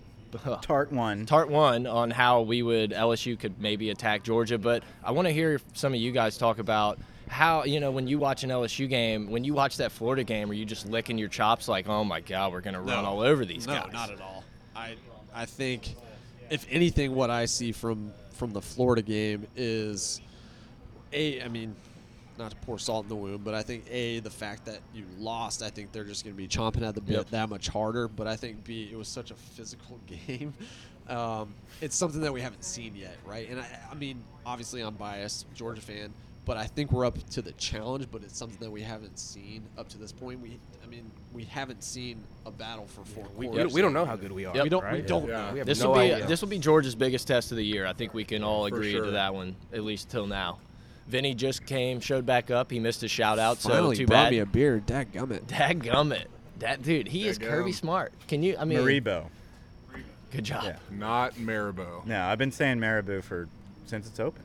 [0.62, 1.26] Tart one.
[1.26, 5.34] Tart one on how we would LSU could maybe attack Georgia, but I want to
[5.34, 8.90] hear some of you guys talk about how you know when you watch an LSU
[8.90, 12.04] game, when you watch that Florida game, are you just licking your chops like, oh
[12.04, 13.10] my god, we're gonna run No.
[13.10, 13.94] all over these no, guys?
[13.94, 14.44] not at all.
[14.76, 14.96] I
[15.34, 15.96] I think
[16.50, 20.20] if anything, what I see from from the Florida game is
[21.14, 21.42] a.
[21.42, 21.76] I mean,
[22.38, 25.04] not to pour salt in the wound, but I think a the fact that you
[25.20, 25.62] lost.
[25.62, 27.30] I think they're just going to be chomping at the bit Yep.
[27.32, 28.08] that much harder.
[28.08, 30.54] But I think b it was such a physical game.
[31.08, 33.50] Um, it's something that we haven't seen yet, right?
[33.50, 36.12] And I, I mean, obviously, I'm biased, Georgia fan.
[36.50, 39.62] But I think we're up to the challenge, but it's something that we haven't seen
[39.78, 40.40] up to this point.
[40.40, 43.72] We, I mean, we haven't seen a battle for four We, we, quarters.
[43.76, 44.56] we don't know how good we are.
[44.56, 44.64] Yep.
[44.64, 45.46] We don't- we don't Yeah.
[45.46, 45.54] know.
[45.54, 46.26] We have This no will be idea.
[46.26, 47.86] this will be Georgia's biggest test of the year.
[47.86, 49.06] I think we can all For agree sure.
[49.06, 50.58] to that one, at least till now.
[51.08, 52.72] Vinny just came, showed back up.
[52.72, 54.32] He missed a shout out, Finally so too brought bad.
[54.32, 54.82] me a beer.
[54.84, 55.42] Dadgummit.
[55.46, 56.26] Dadgummit.
[56.58, 57.48] That dude, he is Dadgum.
[57.50, 58.12] Kirby smart.
[58.28, 58.56] Can you?
[58.58, 59.26] I mean, Maribo.
[60.32, 60.64] good job.
[60.64, 60.78] Yeah.
[60.90, 62.04] Not Maribo.
[62.08, 63.48] No, I've been saying Maribo for
[63.86, 64.42] since it's open,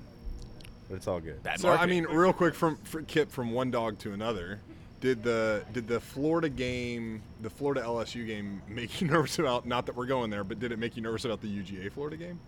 [0.88, 1.42] but it's all good.
[1.42, 4.60] Bad So I mean, real quick from for Kip from one dog to another.
[5.00, 9.66] Did the did the Florida game, the Florida LSU game, make you nervous about?
[9.66, 12.16] Not that we're going there, but did it make you nervous about the UGA Florida
[12.16, 12.40] game?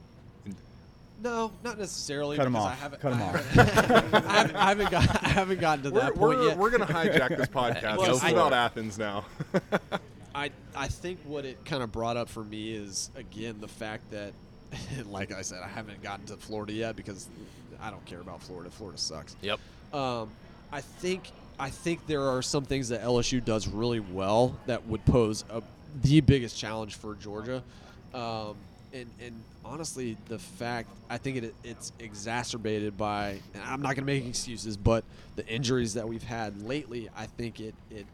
[1.23, 2.37] No, not necessarily.
[2.37, 2.73] Cut him off.
[2.73, 3.35] I haven't, Cut him off.
[3.57, 6.59] I haven't, I haven't, got, I haven't gotten to We're, that point we're, yet.
[6.59, 7.97] we're gonna hijack this podcast.
[7.97, 9.25] Well, this is I- about Athens now.
[10.35, 14.11] I I think what it kind of brought up for me is again the fact
[14.11, 14.33] that,
[15.07, 17.29] like I said, I haven't gotten to Florida yet because
[17.81, 18.71] I don't care about Florida.
[18.71, 19.37] Florida sucks.
[19.43, 19.61] Yep.
[19.93, 20.31] Um,
[20.73, 25.05] I think I think there are some things that LSU does really well that would
[25.07, 25.63] pose a,
[26.03, 27.63] the biggest challenge for Georgia.
[28.13, 28.57] Um,
[28.93, 34.07] and, and honestly, the fact I think it, it's exacerbated by, and I'm not going
[34.07, 35.05] to make excuses, but
[35.37, 38.07] the injuries that we've had lately, I think it it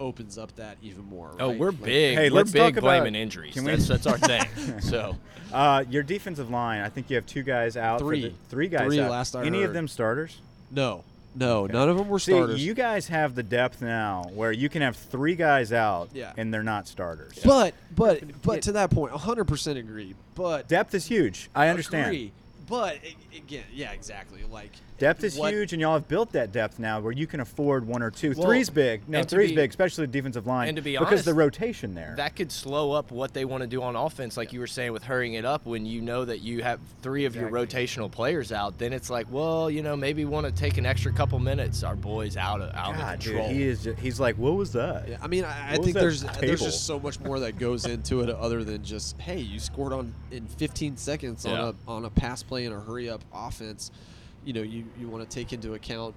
[0.00, 1.30] opens up that even more.
[1.40, 2.16] Oh, we're Like, big.
[2.16, 3.54] Hey, we're let's talk big about- blaming injuries.
[3.54, 4.44] can we- That's, that's our thing.
[4.80, 5.16] So
[5.52, 6.82] Uh, your defensive line.
[6.82, 8.00] I think you have two guys out.
[8.00, 8.20] for Three.
[8.28, 9.10] the, three guys Three out.
[9.10, 10.38] last I Any of them starters?
[10.70, 11.72] No, no, Okay.
[11.72, 12.62] none of them were See, starters.
[12.64, 16.32] you guys have the depth now where you can have three guys out, Yeah.
[16.36, 17.38] and they're not starters.
[17.44, 20.14] but but but to that point, 100% agree.
[20.34, 21.48] But Depth is huge.
[21.54, 22.08] I understand.
[22.08, 22.32] Agree.
[22.68, 22.98] But
[23.34, 24.40] again, yeah, exactly.
[24.52, 27.38] Like Depth is what- huge, and y'all have built that depth now where you can
[27.40, 28.32] afford one or two.
[28.36, 29.08] Well, three's big.
[29.08, 30.68] No, three's be- big, especially the defensive line.
[30.68, 32.14] and to be because the rotation there.
[32.16, 34.92] that could slow up what they want to do on offense, like you were saying
[34.92, 35.66] with hurrying it up.
[35.66, 39.26] When you know that you have three of your rotational players out, then it's like,
[39.30, 41.84] well, you know, maybe want to take an extra couple minutes.
[41.84, 43.48] Our boys out of out God, of dude, control.
[43.54, 43.84] he is.
[43.84, 45.08] ju- He's like, what was that?
[45.08, 47.86] Yeah, I mean, I, I think that there's there's just so much more that goes
[47.86, 52.04] into it other than just hey, you scored on in 15 seconds on a on
[52.04, 53.92] a pass play and a hurry up offense.
[54.44, 56.14] You know, you you want to take into account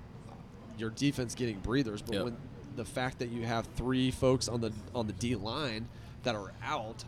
[0.78, 2.24] your defense getting breathers, but Yep.
[2.26, 2.38] when
[2.76, 5.88] the fact that you have three folks on the on the D line
[6.24, 7.04] that are out,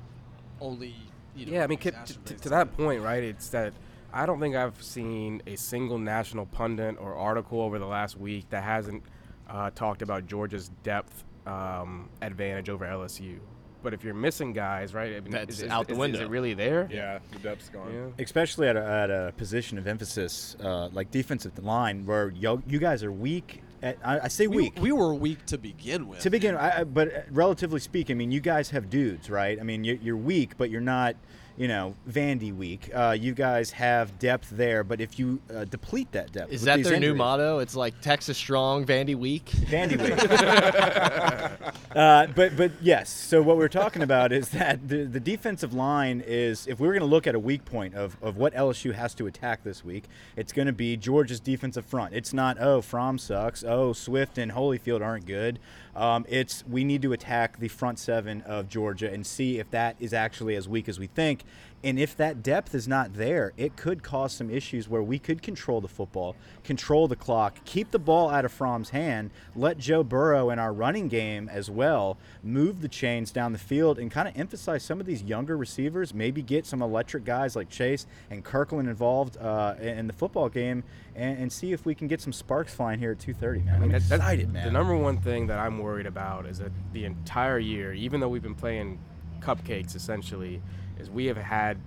[0.60, 0.96] only
[1.36, 1.54] you know.
[1.54, 1.92] yeah, I mean, to,
[2.26, 3.24] to, to that point, right?
[3.24, 3.74] It's that
[4.12, 8.50] I don't think I've seen a single national pundit or article over the last week
[8.50, 9.04] that hasn't
[9.50, 13.40] uh, talked about Georgia's depth um, advantage over LSU.
[13.84, 15.16] But if you're missing guys, right?
[15.16, 16.18] I mean, That's is, is- out the window.
[16.20, 16.88] Is it really there?
[16.92, 17.94] yeah, the depth's gone.
[17.94, 18.24] Yeah.
[18.24, 22.80] especially at a, at a position of emphasis uh, like defensive line, where yo, you
[22.80, 23.62] guys are weak.
[23.82, 26.20] At, I, I say We, weak we were weak to begin with.
[26.22, 26.56] to begin.
[26.56, 29.60] I, I- but uh, relatively speaking, I mean, you guys have dudes, right?
[29.60, 31.16] I mean, you're, you're weak, but you're not,
[31.56, 32.90] you know, Vandy week.
[32.94, 36.84] Uh, you guys have depth there, but if you uh, deplete that depth, Is that
[36.84, 37.60] their new motto?
[37.60, 39.46] It's like Texas strong, Vandy weak.
[39.46, 41.74] Vandy weak.
[41.96, 43.10] uh, but but yes.
[43.10, 47.02] So what we're talking about is that the, the defensive line is, if we're going
[47.02, 50.06] to look at a weak point of, of what LSU has to attack this week,
[50.36, 52.16] it's going to be Georgia's defensive front.
[52.16, 55.60] It's not oh Fromm sucks, oh Swift and Holyfield aren't good.
[55.96, 59.96] Um, it's we need to attack the front seven of Georgia and see if that
[60.00, 61.44] is actually as weak as we think.
[61.84, 65.42] And if that depth is not there, it could cause some issues where we could
[65.42, 70.02] control the football, control the clock, keep the ball out of Fromm's hand, let Joe
[70.02, 74.30] Burrow in our running game as well move the chains down the field and kind
[74.30, 78.46] of emphasize some of these younger receivers, maybe get some electric guys like Chase and
[78.46, 80.84] Kirklin involved uh, in the football game
[81.16, 83.76] and, and see if we can get some sparks flying here at 2.30, man.
[83.76, 84.66] I mean, I'm excited, man.
[84.66, 88.30] The number one thing that I'm worried about is that the entire year, even though
[88.30, 89.00] we've been playing
[89.42, 90.62] cupcakes essentially,
[91.00, 91.78] is we have had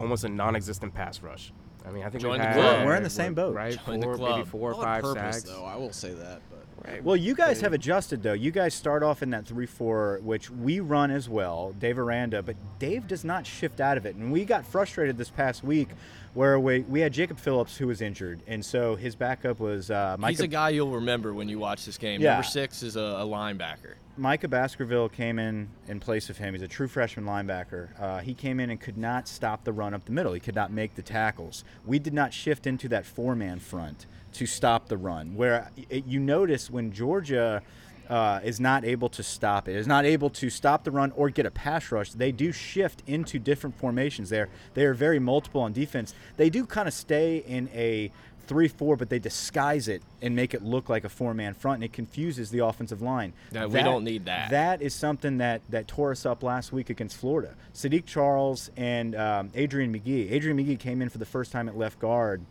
[0.00, 1.52] almost a non-existent pass rush.
[1.86, 2.86] I mean, I think Join we've the had, club.
[2.86, 3.54] We're in the same boat.
[3.54, 3.78] right?
[3.86, 4.36] Join the four, club.
[4.38, 5.42] maybe four or five purpose, sacks.
[5.50, 5.64] though.
[5.64, 7.04] I will say that, but Right.
[7.04, 8.32] Well, you guys have adjusted though.
[8.32, 12.56] You guys start off in that three-four, which we run as well, Dave Aranda, but
[12.78, 14.14] Dave does not shift out of it.
[14.16, 15.88] And we got frustrated this past week,
[16.32, 20.16] where we we had Jacob Phillips who was injured, and so his backup was uh,
[20.18, 20.30] Micah.
[20.30, 22.20] He's a guy you'll remember when you watch this game.
[22.22, 22.32] Yeah.
[22.34, 23.94] Number six is a, a linebacker.
[24.20, 26.52] Micah Baskerville came in in place of him.
[26.52, 27.98] He's a true freshman linebacker.
[27.98, 30.34] Uh, he came in and could not stop the run up the middle.
[30.34, 31.64] He could not make the tackles.
[31.86, 34.04] We did not shift into that four-man front
[34.34, 35.36] to stop the run.
[35.36, 37.62] Where it, you notice when Georgia
[38.10, 41.30] uh, is not able to stop it, is not able to stop the run or
[41.30, 44.28] get a pass rush, they do shift into different formations.
[44.28, 46.12] There, they are very multiple on defense.
[46.36, 48.12] They do kind of stay in a
[48.50, 51.76] three four, but they disguise it and make it look like a four man front,
[51.76, 53.32] and it confuses the offensive line.
[53.52, 54.50] No, we don't need that.
[54.50, 57.54] That is something that that tore us up last week against Florida.
[57.74, 60.28] Saahdiq Charles and um, Adrian Magee.
[60.30, 62.42] Adrian Magee came in for the first time at left guard,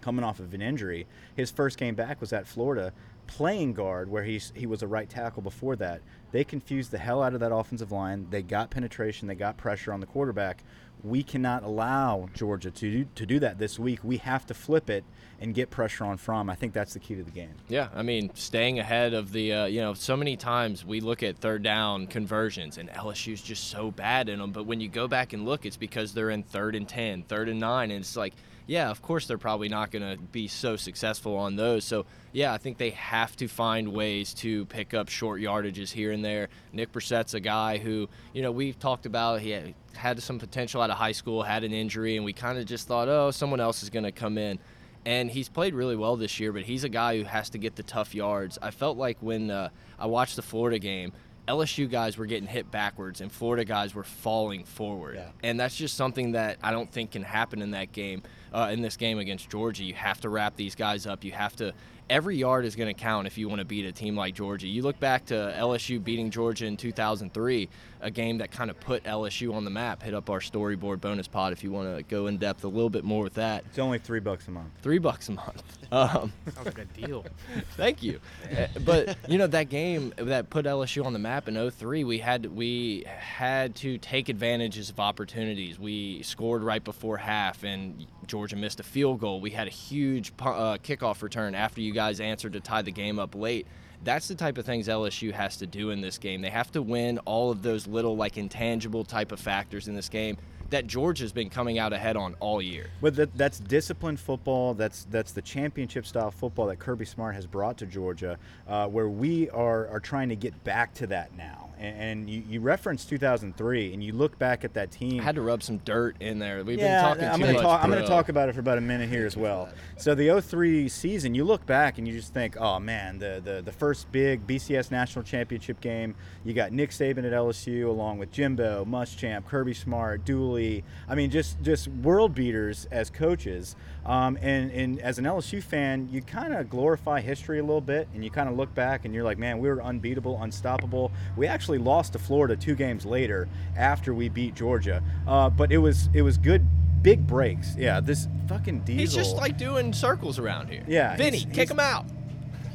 [0.00, 1.06] coming off of an injury.
[1.36, 2.92] His first game back was at Florida,
[3.28, 6.00] playing guard, where he's he was a right tackle before that.
[6.32, 8.26] They confused the hell out of that offensive line.
[8.30, 9.28] They got penetration.
[9.28, 10.64] They got pressure on the quarterback.
[11.06, 14.00] We cannot allow Georgia to do, to do that this week.
[14.02, 15.04] We have to flip it
[15.40, 16.50] and get pressure on Fromm.
[16.50, 17.54] I think that's the key to the game.
[17.68, 21.22] Yeah, I mean, staying ahead of the, uh, you know, so many times we look
[21.22, 24.50] at third down conversions and LSU's just so bad in them.
[24.50, 27.48] But when you go back and look, it's because they're in third and 10, third
[27.48, 27.90] and nine.
[27.90, 28.34] And it's like,
[28.66, 31.84] yeah, of course they're probably not going to be so successful on those.
[31.84, 36.10] So, yeah, I think they have to find ways to pick up short yardages here
[36.12, 36.48] and there.
[36.72, 39.40] Nick Brossette's a guy who, you know, we've talked about.
[39.40, 39.50] He
[39.94, 42.86] had, some potential out of high school, had an injury, and we kind of just
[42.88, 44.58] thought, oh, someone else is going to come in
[45.06, 46.52] and he's played really well this year.
[46.52, 48.58] But he's a guy who has to get the tough yards.
[48.60, 51.12] I felt like when uh, I watched the Florida game,
[51.48, 55.16] LSU guys were getting hit backwards, and Florida guys were falling forward.
[55.16, 55.30] Yeah.
[55.42, 58.22] And that's just something that I don't think can happen in that game.
[58.52, 61.24] Uh, in this game against Georgia, you have to wrap these guys up.
[61.24, 61.72] You have to.
[62.08, 64.68] Every yard is going to count if you want to beat a team like Georgia.
[64.68, 67.68] You look back to LSU beating Georgia in 2003,
[68.00, 70.04] a game that kind of put LSU on the map.
[70.04, 72.90] Hit up our storyboard bonus pod if you want to go in depth a little
[72.90, 73.64] bit more with that.
[73.66, 74.70] It's only three bucks a month.
[74.82, 75.62] Three bucks a month.
[75.92, 77.24] Um, Sounds like a deal.
[77.76, 78.18] Thank you.
[78.50, 82.18] Uh, but you know that game that put LSU on the map in 03, we
[82.18, 85.78] had we had to take advantages of opportunities.
[85.78, 89.40] We scored right before half and Georgia missed a field goal.
[89.40, 93.18] We had a huge uh, kickoff return after you guys answered to tie the game
[93.18, 93.66] up late.
[94.04, 96.42] That's the type of things LSU has to do in this game.
[96.42, 100.08] They have to win all of those little like intangible type of factors in this
[100.08, 100.36] game
[100.70, 102.88] that Georgia's been coming out ahead on all year.
[103.00, 104.74] But that, that's disciplined football.
[104.74, 109.08] That's that's the championship style football that Kirby Smart has brought to Georgia, uh, where
[109.08, 111.65] we are, are trying to get back to that now.
[111.78, 115.20] And, and you, you referenced 2003, and you look back at that team.
[115.20, 116.64] I had to rub some dirt in there.
[116.64, 117.62] We've yeah, been talking I'm too gonna much.
[117.62, 117.84] talk.
[117.84, 119.68] I'm going to talk about it for about a minute here as well.
[119.98, 123.62] So the 03 season, you look back and you just think, oh man, the the,
[123.62, 126.14] the first big BCS national championship game.
[126.44, 130.84] You got Nick Saban at LSU along with Jimbo, Muschamp, Kirby Smart, Dooley.
[131.08, 133.76] I mean, just just world beaters as coaches.
[134.06, 138.06] Um, and and as an LSU fan, you kind of glorify history a little bit,
[138.14, 141.10] and you kind of look back and you're like, man, we were unbeatable, unstoppable.
[141.36, 145.78] We actually lost to Florida two games later after we beat Georgia, uh, but it
[145.78, 146.64] was it was good.
[147.02, 148.00] Big breaks, yeah.
[148.00, 149.00] This fucking diesel.
[149.00, 150.82] He's just like doing circles around here.
[150.88, 152.06] Yeah, Vinny, he's- kick he's- him out.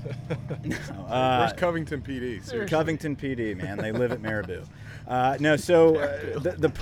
[0.30, 2.44] uh, Where's Covington PD?
[2.44, 2.66] Seriously.
[2.68, 3.78] Covington PD, man.
[3.78, 4.64] They live at Marabou.
[5.08, 6.74] Uh, no, so uh, the, the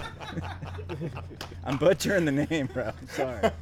[1.66, 2.92] I'm butchering the name, bro.
[3.00, 3.52] I'm sorry.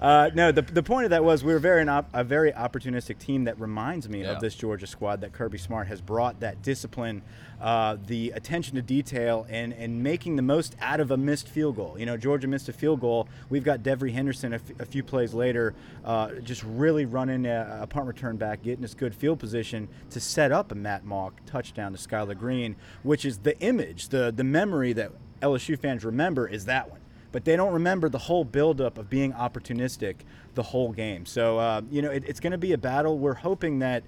[0.00, 2.50] Uh, no, the, the point of that was we were very an op- a very
[2.50, 4.32] opportunistic team that reminds me Yeah.
[4.32, 7.22] of this Georgia squad that Kirby Smart has brought that discipline,
[7.62, 11.76] uh, the attention to detail, and and making the most out of a missed field
[11.76, 11.94] goal.
[11.96, 13.28] You know, Georgia missed a field goal.
[13.48, 17.78] We've got Devery Henderson a, f- a few plays later, uh, just really running a,
[17.82, 21.32] a punt return back, getting us good field position to set up a Matt Mauck
[21.46, 26.48] touchdown to Skyler Green, which is the image, the the memory that LSU fans remember
[26.48, 26.98] is that one
[27.32, 30.16] but they don't remember the whole buildup of being opportunistic
[30.54, 31.24] the whole game.
[31.24, 33.18] So, uh, you know, it, it's going to be a battle.
[33.18, 34.04] We're hoping that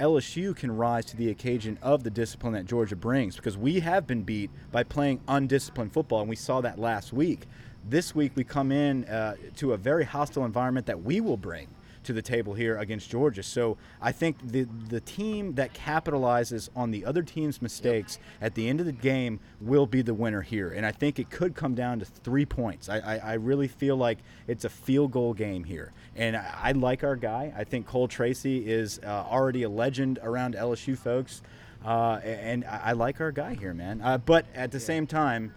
[0.00, 4.06] LSU can rise to the occasion of the discipline that Georgia brings because we have
[4.06, 7.46] been beat by playing undisciplined football, and we saw that last week.
[7.86, 11.68] This week, we come in uh, to a very hostile environment that we will bring
[12.02, 13.42] to the table here against Georgia.
[13.42, 18.68] So I think the the team that capitalizes on the other team's mistakes at the
[18.68, 20.70] end of the game will be the winner here.
[20.70, 22.88] And I think it could come down to three points.
[22.88, 25.92] I, I, I really feel like it's a field goal game here.
[26.16, 27.52] And I, I like our guy.
[27.56, 31.42] I think Cole Tracy is uh, already a legend around LSU folks.
[31.84, 34.00] Uh, and I, I like our guy here, man.
[34.02, 35.54] Uh, but at the same time,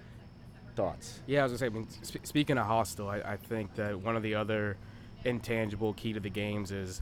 [0.75, 1.21] thoughts?
[1.27, 1.65] Yeah, I was gonna say.
[1.65, 4.77] I mean, sp- speaking of hostile, I, I think that one of the other
[5.25, 7.01] intangible key to the games is,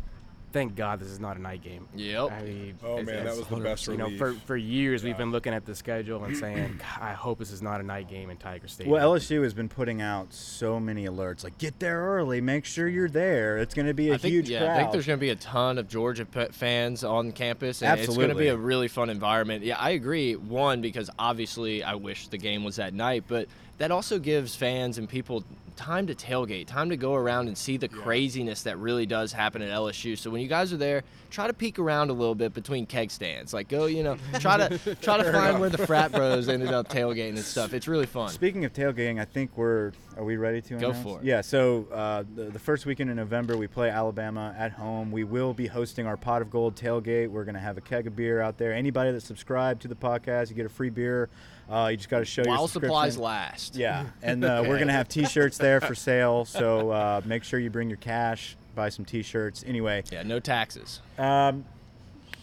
[0.54, 1.88] thank God this is not a night game.
[1.96, 2.32] Yep.
[2.32, 5.18] I mean, Oh it's- man, that was the best You know, for, for years we've
[5.18, 8.30] been looking at the schedule and saying, I hope this is not a night game
[8.30, 8.92] in Tiger Stadium.
[8.94, 12.88] Well, LSU has been putting out so many alerts, like get there early, make sure
[12.90, 13.60] you're there.
[13.60, 14.70] It's going to be a I think, huge yeah, crowd.
[14.72, 18.14] I think there's going to be a ton of Georgia fans on campus, and it's
[18.14, 19.64] going to be a really fun environment.
[19.64, 20.36] Yeah, I agree.
[20.36, 23.48] One, because obviously I wish the game was at night, but
[23.78, 25.46] that also gives fans and people
[25.82, 29.64] time to tailgate, time to go around and see the craziness that really does happen
[29.64, 30.16] at LSU.
[30.16, 31.02] So when you guys are there,
[31.32, 33.52] try to peek around a little bit between keg stands.
[33.52, 36.88] Like go, you know, try to try to find where the frat bros ended up
[36.88, 37.74] tailgating and stuff.
[37.74, 38.30] It's really fun.
[38.30, 39.92] Speaking of tailgating, I think we're.
[40.18, 40.76] Are we ready to?
[40.76, 41.04] Go announce?
[41.04, 41.26] for it.
[41.26, 41.42] Yeah.
[41.42, 45.10] So uh, the, the first weekend in November, we play Alabama at home.
[45.10, 47.30] We will be hosting our Pot of Gold tailgate.
[47.30, 48.74] We're going to have a keg of beer out there.
[48.74, 51.30] Anybody that subscribed to the podcast, you get a free beer.
[51.70, 53.76] Uh, you just got to show your While supplies last.
[53.76, 56.46] Yeah, and uh, we're gonna have T-shirts there for sale.
[56.46, 59.64] So uh, make sure you bring your cash, buy some T-shirts.
[59.66, 61.02] Anyway, Yeah, no taxes.
[61.18, 61.66] um,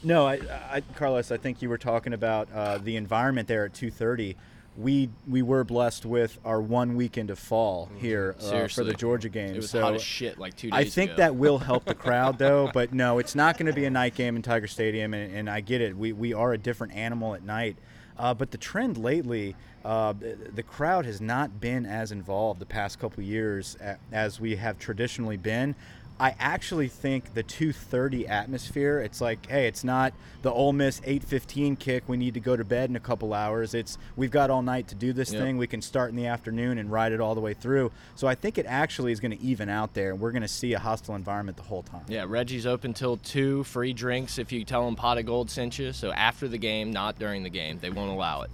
[0.04, 0.34] no, I,
[0.70, 4.36] I, Carlos, I think you were talking about uh, the environment there at 2:30.
[4.76, 9.28] We we were blessed with our one weekend of fall here uh, for the Georgia
[9.28, 9.50] game.
[9.50, 11.16] It was so hot as shit like two days I think ago.
[11.16, 14.14] that will help the crowd though, but no, it's not going to be a night
[14.14, 15.96] game in Tiger Stadium, and, and I get it.
[15.96, 17.76] We we are a different animal at night,
[18.18, 19.54] uh, but the trend lately.
[19.84, 20.12] Uh,
[20.52, 23.76] the, crowd has not been as involved the past couple years
[24.12, 25.74] as we have traditionally been.
[26.20, 28.98] I actually think the 2:30 atmosphere.
[28.98, 30.12] It's like, hey, it's not
[30.42, 32.04] the Ole Miss 8:15 kick.
[32.08, 33.72] We need to go to bed in a couple hours.
[33.72, 35.40] It's we've got all night to do this Yep.
[35.42, 35.58] thing.
[35.58, 37.92] We can start in the afternoon and ride it all the way through.
[38.16, 40.48] So I think it actually is going to even out there, and we're going to
[40.48, 42.02] see a hostile environment the whole time.
[42.08, 43.62] Yeah, Reggie's open till two.
[43.64, 45.92] Free drinks if you tell them Pot of Gold sent you.
[45.92, 48.50] So after the game, not during the game, they won't allow it.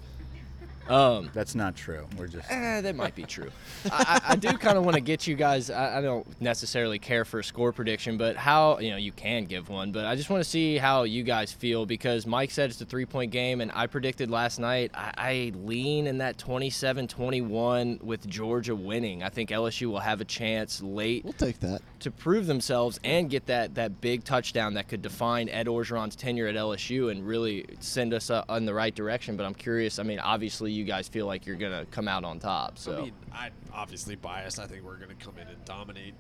[0.89, 2.07] Um, That's not true.
[2.19, 3.51] We're just eh, that might be true.
[3.91, 5.71] I, I I do kind of want to get you guys.
[5.71, 9.45] I, I don't necessarily care for a score prediction, but how you know you can
[9.45, 9.93] give one.
[9.93, 12.85] But I just want to see how you guys feel because Mike said it's a
[12.85, 14.91] three-point game, and I predicted last night.
[14.95, 19.23] I, I lean in that 27-21 with Georgia winning.
[19.23, 21.83] I think LSU will have a chance late We'll take that.
[22.01, 26.47] to prove themselves and get that that big touchdown that could define Ed Orgeron's tenure
[26.47, 29.37] at LSU and really send us uh, in the right direction.
[29.37, 29.99] But I'm curious.
[29.99, 32.79] I mean, obviously, you guys feel like you're gonna come out on top.
[32.79, 34.59] So I mean, I obviously biased.
[34.59, 36.15] I think we're going to come in and dominate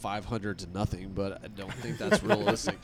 [0.00, 2.78] 500 to nothing, but I don't think that's realistic.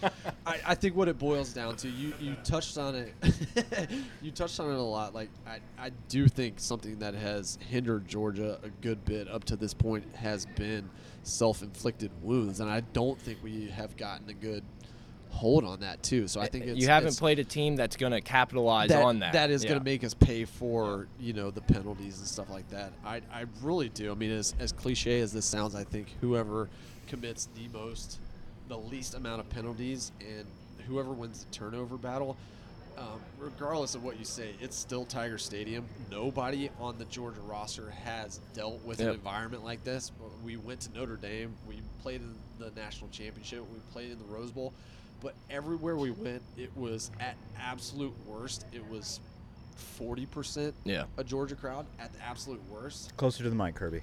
[0.47, 3.14] I, I think what it boils down to, you you touched on it.
[4.22, 5.14] you touched on it a lot.
[5.14, 9.57] Like I, I do think something that has hindered Georgia a good bit up to
[9.57, 10.89] this point has been
[11.22, 14.62] self-inflicted wounds, and I don't think we have gotten a good
[15.35, 16.28] hold on that too.
[16.28, 19.32] So I think it's, you haven't played a team that's gonna capitalize that, on that.
[19.32, 22.68] That is going to make us pay for you know the penalties and stuff like
[22.70, 22.93] that.
[23.05, 24.11] I, I really do.
[24.11, 26.68] I mean, as, as cliche as this sounds, I think whoever
[27.09, 28.18] commits the most,
[28.68, 30.47] the least amount of penalties, and
[30.87, 32.37] whoever wins the turnover battle,
[32.97, 35.85] um, regardless of what you say, it's still Tiger Stadium.
[36.11, 40.12] Nobody on the Georgia roster has dealt with an environment like this.
[40.45, 41.55] We went to Notre Dame.
[41.68, 43.61] We played in the national championship.
[43.72, 44.72] We played in the Rose Bowl.
[45.25, 48.66] But everywhere we went, it was at absolute worst.
[48.75, 49.20] It was
[49.99, 51.05] 40% Yeah.
[51.16, 53.16] a Georgia crowd at the absolute worst.
[53.16, 54.03] closer to the mic, Kirby.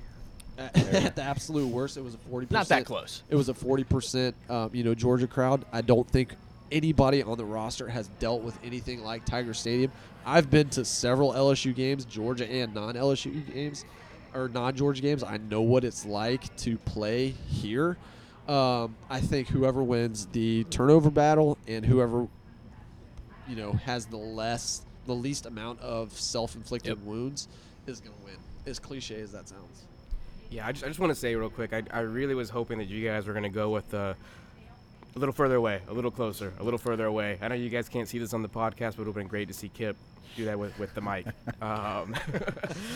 [0.58, 2.50] At, at the absolute worst, it was a 40%.
[2.52, 3.22] Not that close.
[3.30, 5.64] It was a 40%, um, you know, Georgia crowd.
[5.72, 6.34] I don't think
[6.72, 9.92] anybody on the roster has dealt with anything like Tiger Stadium.
[10.26, 13.86] I've been to several LSU games, Georgia and non-LSU games,
[14.34, 15.24] or non-Georgia games.
[15.24, 17.98] I know what it's like to play here.
[18.48, 22.28] Um, I think whoever wins the turnover battle and whoever,
[23.48, 27.06] you know, has the less, the least amount of self-inflicted Yep.
[27.06, 27.48] wounds
[27.88, 28.36] is going to win.
[28.66, 29.86] As cliche as that sounds.
[30.50, 32.78] Yeah, I just, I just want to say real quick, I, I really was hoping
[32.80, 34.14] that you guys were going to go with uh,
[35.16, 37.38] a little further away, a little closer, a little further away.
[37.42, 39.28] I know you guys can't see this on the podcast, but it would have been
[39.28, 39.96] great to see Kip
[40.36, 41.26] do that with, with the mic.
[41.62, 42.16] Um,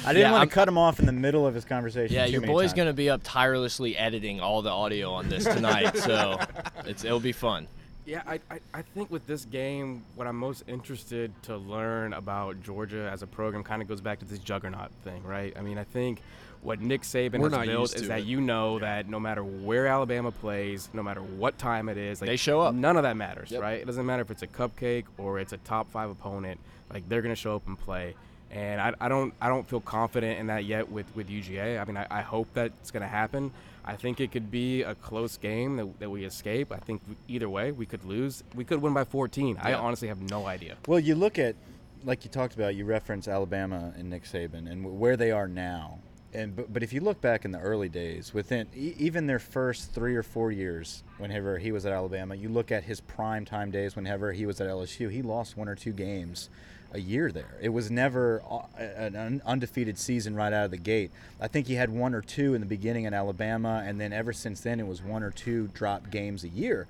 [0.06, 2.16] I didn't Yeah, want I'm- to cut him off in the middle of his conversation.
[2.16, 5.44] Yeah, too your many boy's gonna be up tirelessly editing all the audio on this
[5.44, 6.40] tonight, so
[6.86, 7.68] it's it'll be fun.
[8.06, 12.62] Yeah, I, I, I think with this game, what I'm most interested to learn about
[12.64, 15.54] Georgia as a program kind of goes back to this juggernaut thing, right?
[15.58, 16.22] I mean, I think
[16.62, 18.26] what Nick Saban We're has not built used is to that it.
[18.26, 22.28] you know that no matter where Alabama plays, no matter what time it is, like,
[22.28, 22.74] They show up.
[22.76, 23.62] None of that matters, Yep.
[23.62, 23.80] right?
[23.82, 26.60] It doesn't matter if it's a cupcake or it's a top five opponent.
[26.92, 28.16] Like they're gonna show up and play.
[28.52, 31.82] And I, I don't I don't feel confident in that yet with, with UGA.
[31.82, 33.52] I mean, I, I hope that's going to happen.
[33.84, 36.72] I think it could be a close game that, that we escape.
[36.72, 38.44] I think either way, we could lose.
[38.56, 39.60] We could win by 14.
[39.62, 40.76] I honestly have no idea.
[40.88, 41.56] Well, you look at,
[42.04, 46.00] like you talked about, you reference Alabama and Nick Saban and where they are now.
[46.36, 49.40] And but, but if you look back in the early days, within e- even their
[49.40, 53.46] first three or four years, whenever he was at Alabama, you look at his prime
[53.46, 53.96] time days.
[53.96, 56.50] Whenever he was at LSU, he lost one or two games
[56.92, 57.58] a year there.
[57.62, 61.12] It was never uh, an undefeated season right out of the gate.
[61.42, 64.32] I think he had one or two in the beginning in Alabama, and then ever
[64.34, 66.88] since then, it was one or two drop games a year.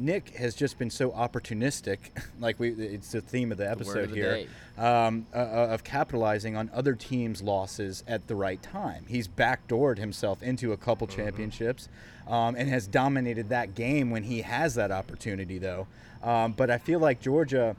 [0.00, 1.98] Nick has just been so opportunistic,
[2.40, 4.48] like we it's the theme of the episode the here, day.
[4.78, 9.04] um, uh, uh, of capitalizing on other teams' losses at the right time.
[9.06, 11.88] He's backdoored himself into a couple championships
[12.26, 15.86] um, and has dominated that game when he has that opportunity, though.
[16.22, 17.76] Um, but I feel like Georgia,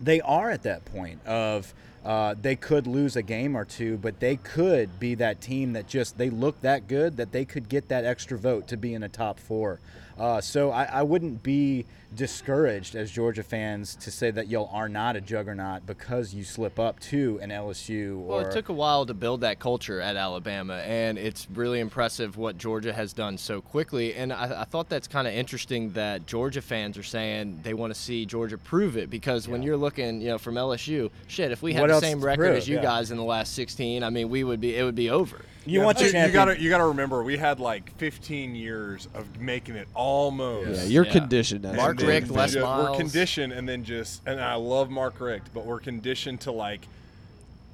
[0.00, 1.72] they are at that point of
[2.04, 5.86] uh, they could lose a game or two, but they could be that team that
[5.86, 9.04] just they look that good that they could get that extra vote to be in
[9.04, 9.78] a top four.
[10.18, 14.88] Uh, so I, I wouldn't be discouraged as Georgia fans to say that y'all are
[14.88, 18.72] not a juggernaut because you slip up to an LSU or Well, it took a
[18.72, 23.38] while to build that culture at Alabama, and it's really impressive what Georgia has done
[23.38, 24.14] so quickly.
[24.14, 27.92] And I, I thought that's kind of interesting that Georgia fans are saying they want
[27.94, 31.62] to see Georgia prove it because when you're looking, you know, from LSU, shit, if
[31.62, 32.56] we had What the same record prove?
[32.56, 32.82] as you Yeah.
[32.82, 35.40] guys in the last 16, I mean, we would be, it would be over.
[35.64, 39.06] you Yeah, want but your you gotta you gotta remember we had like 15 years
[39.14, 40.68] of making it almost.
[40.80, 41.12] Yeah, you're Yeah.
[41.12, 41.64] conditioned.
[41.66, 42.36] as Mark And a then Richt, fan.
[42.36, 42.90] Les Miles.
[42.90, 46.86] We're conditioned, and then just and I love Mark Richt, but we're conditioned to like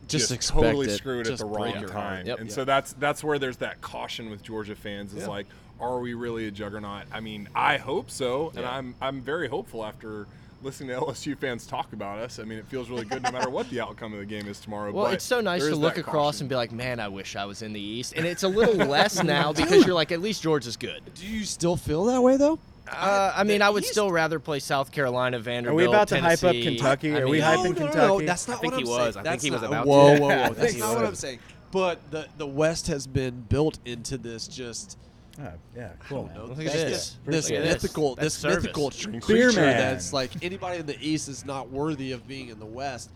[0.08, 0.96] Just just, totally it.
[0.96, 2.26] screw it Just at the break wrong your time.
[2.26, 2.38] Yep.
[2.40, 2.54] And Yep.
[2.54, 5.12] so that's that's where there's that caution with Georgia fans.
[5.12, 5.28] Is Yeah.
[5.28, 5.46] like,
[5.80, 7.04] are we really a juggernaut?
[7.12, 8.70] I mean, I hope so, and Yeah.
[8.74, 10.26] I'm I'm very hopeful after
[10.60, 12.38] listening to LSU fans talk about us.
[12.40, 14.58] I mean, it feels really good no matter what the outcome of the game is
[14.58, 14.90] tomorrow.
[14.90, 16.42] Well, but it's so nice to look across caution.
[16.44, 18.14] and be like, man, I wish I was in the East.
[18.16, 21.00] And it's a little less now because you're like, at least Georgia's good.
[21.14, 22.58] Do you still feel that way though?
[22.92, 25.72] Uh, I mean, I would East- still rather play South Carolina, Vanderbilt.
[25.72, 27.14] Are we about to hype up Kentucky?
[27.14, 27.96] I Are we mean, hyping no, no, Kentucky?
[27.98, 29.14] No, that's not I think what he I'm was.
[29.14, 29.26] saying.
[29.26, 30.20] I think he was about whoa, to.
[30.20, 31.04] Whoa, whoa, I That's not what.
[31.06, 31.38] I'm saying.
[31.70, 34.96] But the the West has been built into this just
[35.40, 36.24] Oh, yeah, cool.
[36.26, 36.46] man.
[36.46, 37.16] Look at Just this.
[37.26, 37.50] this this.
[37.50, 38.62] mythical That's this service.
[38.64, 39.76] mythical creature man.
[39.76, 43.10] that's like anybody in the East is not worthy of being in the West.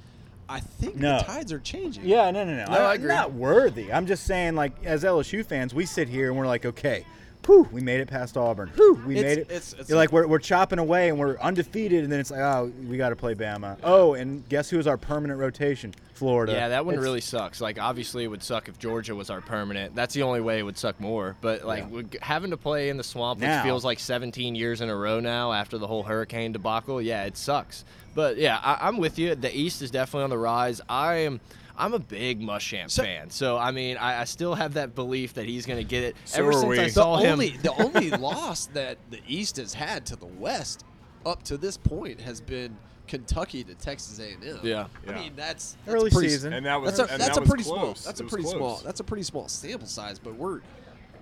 [0.49, 1.19] I think No.
[1.19, 2.05] the tides are changing.
[2.05, 2.65] Yeah, no, no, no.
[2.67, 3.09] No, I I'm agree.
[3.09, 3.93] not worthy.
[3.93, 7.05] I'm just saying, like, as LSU fans, we sit here and we're like, okay,
[7.47, 8.71] whew, we made it past Auburn.
[8.77, 9.47] Whew, we It's- made it.
[9.51, 12.41] it's- it's- You're like we're, we're chopping away and we're undefeated, and then it's like,
[12.41, 13.77] oh, we got to play Bama.
[13.83, 15.95] Oh, and guess who's our permanent rotation?
[16.15, 16.53] Florida.
[16.53, 17.61] Yeah, that one It's- really sucks.
[17.61, 19.97] Like, obviously, it would suck if Georgia was our permanent.
[19.97, 21.35] That's the only way it would suck more.
[21.41, 22.03] But like Yeah.
[22.23, 23.65] having to play in the swamp, which Now.
[23.65, 27.37] feels like 17 years in a row now after the whole hurricane debacle, yeah, it
[27.37, 27.85] sucks.
[28.15, 29.35] But yeah, I, I'm with you.
[29.35, 30.81] The East is definitely on the rise.
[30.89, 31.41] I am.
[31.83, 35.35] I'm a big Muschamp So- fan, so I mean, I, I still have that belief
[35.35, 36.17] that he's going to get it.
[36.25, 36.79] So Ever since we.
[36.79, 40.27] I saw the him, only the only loss that the East has had to the
[40.27, 40.85] West
[41.27, 42.77] up to this point has been
[43.07, 44.39] Kentucky to Texas A&M.
[44.63, 44.87] Yeah.
[45.07, 45.13] Yeah.
[45.13, 46.53] I mean that's, that's Early pretty, season.
[46.53, 48.01] and that was That's a and that's that a pretty close.
[48.01, 48.13] small.
[48.13, 48.55] That's It a pretty close.
[48.57, 48.77] small.
[48.85, 50.19] That's a pretty small sample size.
[50.19, 50.61] But we're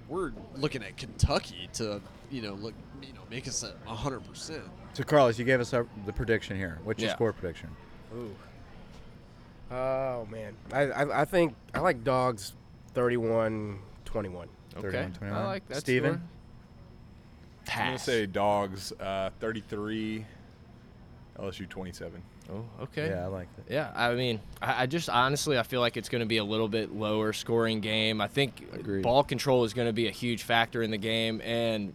[0.09, 2.01] we're looking at Kentucky to
[2.31, 4.63] you know look you know make us a hundred percent.
[4.93, 6.79] So, Carlos, you gave us our, the prediction here.
[6.85, 7.69] What's your score prediction?
[8.15, 8.35] Ooh.
[9.71, 12.55] Oh man, I, I I think I like dogs,
[12.95, 13.79] 31-21.
[14.77, 15.39] okay, 31, 21.
[15.39, 15.77] I like that.
[15.79, 16.13] Steven?
[16.15, 16.23] score.
[17.73, 18.05] I'm gonna Pass.
[18.05, 20.27] say dogs, uh, 33,
[21.39, 22.21] LSU 27.
[22.53, 23.11] Oh, okay.
[23.11, 23.73] Yeah, I like that.
[23.73, 26.45] Yeah, I mean, I, I just honestly I feel like it's going to be a
[26.45, 28.21] little bit lower scoring game.
[28.21, 29.03] I think Agreed.
[29.03, 31.95] ball control is going to be a huge factor in the game, and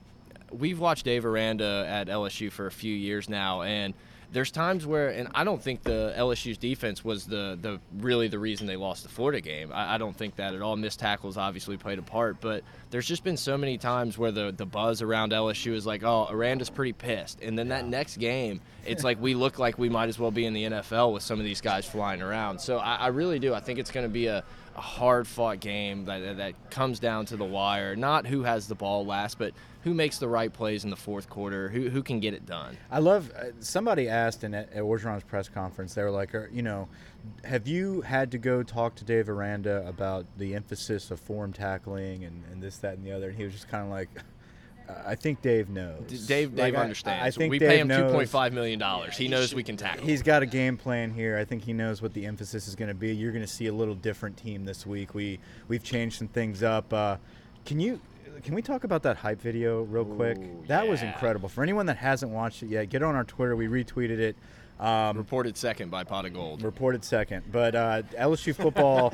[0.49, 3.93] we've watched Dave Aranda at LSU for a few years now, and
[4.35, 8.37] there's times where, and I don't think the LSU's defense was the the really the
[8.37, 9.71] reason they lost the Florida game.
[9.73, 10.75] I, I don't think that at all.
[10.75, 14.53] Missed tackles obviously played a part, but there's just been so many times where the
[14.55, 18.59] the buzz around LSU is like, oh, Aranda's pretty pissed, and then that next game,
[18.85, 21.39] it's like we look like we might as well be in the NFL with some
[21.39, 22.59] of these guys flying around.
[22.59, 23.53] So I, I really do.
[23.53, 24.43] I think it's going to be a
[24.75, 27.95] a hard fought game that, that, comes down to the wire.
[27.95, 29.53] Not who has the ball last, but
[29.83, 32.77] who makes the right plays in the fourth quarter, who, who can get it done.
[32.91, 33.31] I love.
[33.31, 35.93] Uh, somebody asked in at, at Orgeron's press conference.
[35.93, 36.89] They were like, you know,
[37.43, 42.25] have you had to go talk to Dave Aranda about the emphasis of form tackling
[42.25, 43.29] and, and this, that, and the other?
[43.29, 44.09] And he was just kind of like,
[45.05, 46.01] I think Dave knows.
[46.07, 47.23] D- Dave Like, Dave I- understands.
[47.25, 49.17] I, think we Dave pay him knows- two point five million dollars.
[49.17, 50.05] He knows we can tackle.
[50.05, 51.37] He's got a game plan here.
[51.37, 53.15] I think he knows what the emphasis is going to be.
[53.15, 55.13] You're going to see a little different team this week.
[55.13, 56.91] We we've changed some things up.
[56.93, 57.17] Uh,
[57.65, 57.99] can you
[58.43, 60.37] can we talk about that hype video real quick?
[60.37, 61.49] Ooh, that was incredible.
[61.49, 63.55] For anyone that hasn't watched it yet, get on our Twitter.
[63.55, 64.35] We retweeted it.
[64.79, 66.61] Um, reported second by Pot of Gold.
[66.61, 67.43] reported second.
[67.49, 69.13] But uh, LSU football,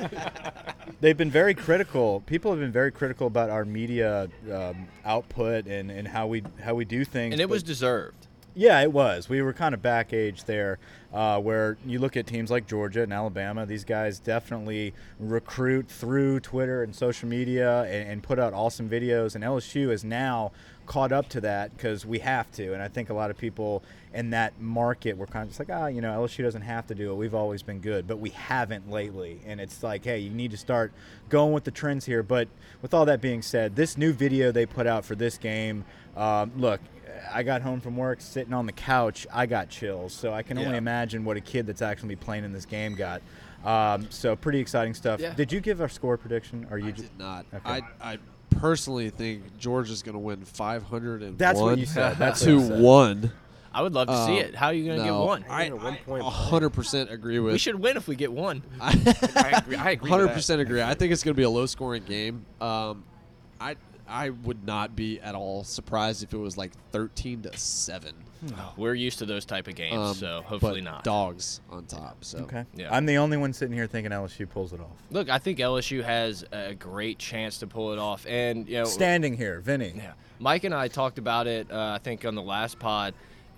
[1.00, 2.20] they've been very critical.
[2.26, 6.74] People have been very critical about our media um, output and, and how we how
[6.74, 7.32] we do things.
[7.32, 8.26] And it was deserved.
[8.54, 9.30] Yeah, it was.
[9.30, 10.78] We were kind of back age there,
[11.12, 13.64] uh, where you look at teams like Georgia and Alabama.
[13.64, 19.34] These guys definitely recruit through Twitter and social media and, and put out awesome videos.
[19.34, 20.52] And LSU is now
[20.86, 22.72] caught up to that because we have to.
[22.74, 23.82] And I think a lot of people
[24.14, 26.94] in that market were kind of just like, ah, you know, LSU doesn't have to
[26.94, 27.14] do it.
[27.14, 29.40] We've always been good, but we haven't lately.
[29.46, 30.92] And it's like, hey, you need to start
[31.28, 32.22] going with the trends here.
[32.22, 32.48] But
[32.82, 35.84] with all that being said, this new video they put out for this game,
[36.16, 36.80] um, look,
[37.32, 40.12] I got home from work, sitting on the couch, I got chills.
[40.12, 40.78] So I can only Yeah.
[40.78, 43.22] imagine what a kid that's actually playing in this game got.
[43.64, 45.20] Um, so pretty exciting stuff.
[45.20, 45.34] Yeah.
[45.34, 46.66] Did you give our score prediction?
[46.70, 46.88] Or you?
[46.88, 47.46] I ju- did not.
[47.54, 47.80] Okay.
[48.00, 48.18] I, I
[48.58, 52.16] personally think Georgia's going to win 501 That's what you said.
[52.16, 52.80] That's what to you said.
[52.82, 53.32] 1.
[53.74, 54.54] I would love to see Um, it.
[54.54, 55.44] How are you going to no, get one?
[55.48, 58.30] I, Even a one I point 100% agree with we should win if we get
[58.30, 58.62] one.
[58.80, 58.92] I
[59.56, 59.76] agree.
[59.76, 60.10] I agree.
[60.10, 60.82] Hundred with percent agree.
[60.82, 62.44] I think it's going to be a low-scoring game.
[62.60, 63.04] Um,
[63.60, 63.76] I
[64.06, 68.12] I would not be at all surprised if it was like thirteen to seven.
[68.76, 71.04] We're used to those type of games, Um, so hopefully but not.
[71.04, 72.24] Dogs on top.
[72.24, 72.64] So Okay.
[72.74, 72.94] Yeah.
[72.94, 74.96] I'm the only one sitting here thinking LSU pulls it off.
[75.10, 78.84] Look, I think LSU has a great chance to pull it off, and you know,
[78.84, 79.92] Standing here, Vinny.
[79.96, 81.70] Yeah, Mike and I talked about it.
[81.70, 83.14] Uh, I think on the last pod.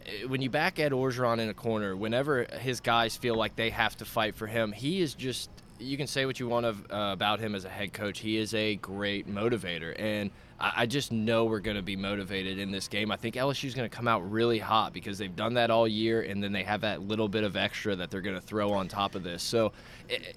[0.07, 3.70] Uh, When you back Ed Orgeron in a corner, whenever his guys feel like they
[3.70, 5.51] have to fight for him, he is just.
[5.80, 8.20] You can say what you want of, uh, about him as a head coach.
[8.20, 12.59] He is a great motivator, and I, I just know we're going to be motivated
[12.59, 13.11] in this game.
[13.11, 15.88] I think LSU is going to come out really hot because they've done that all
[15.88, 18.72] year, and then they have that little bit of extra that they're going to throw
[18.72, 19.42] on top of this.
[19.42, 19.72] So,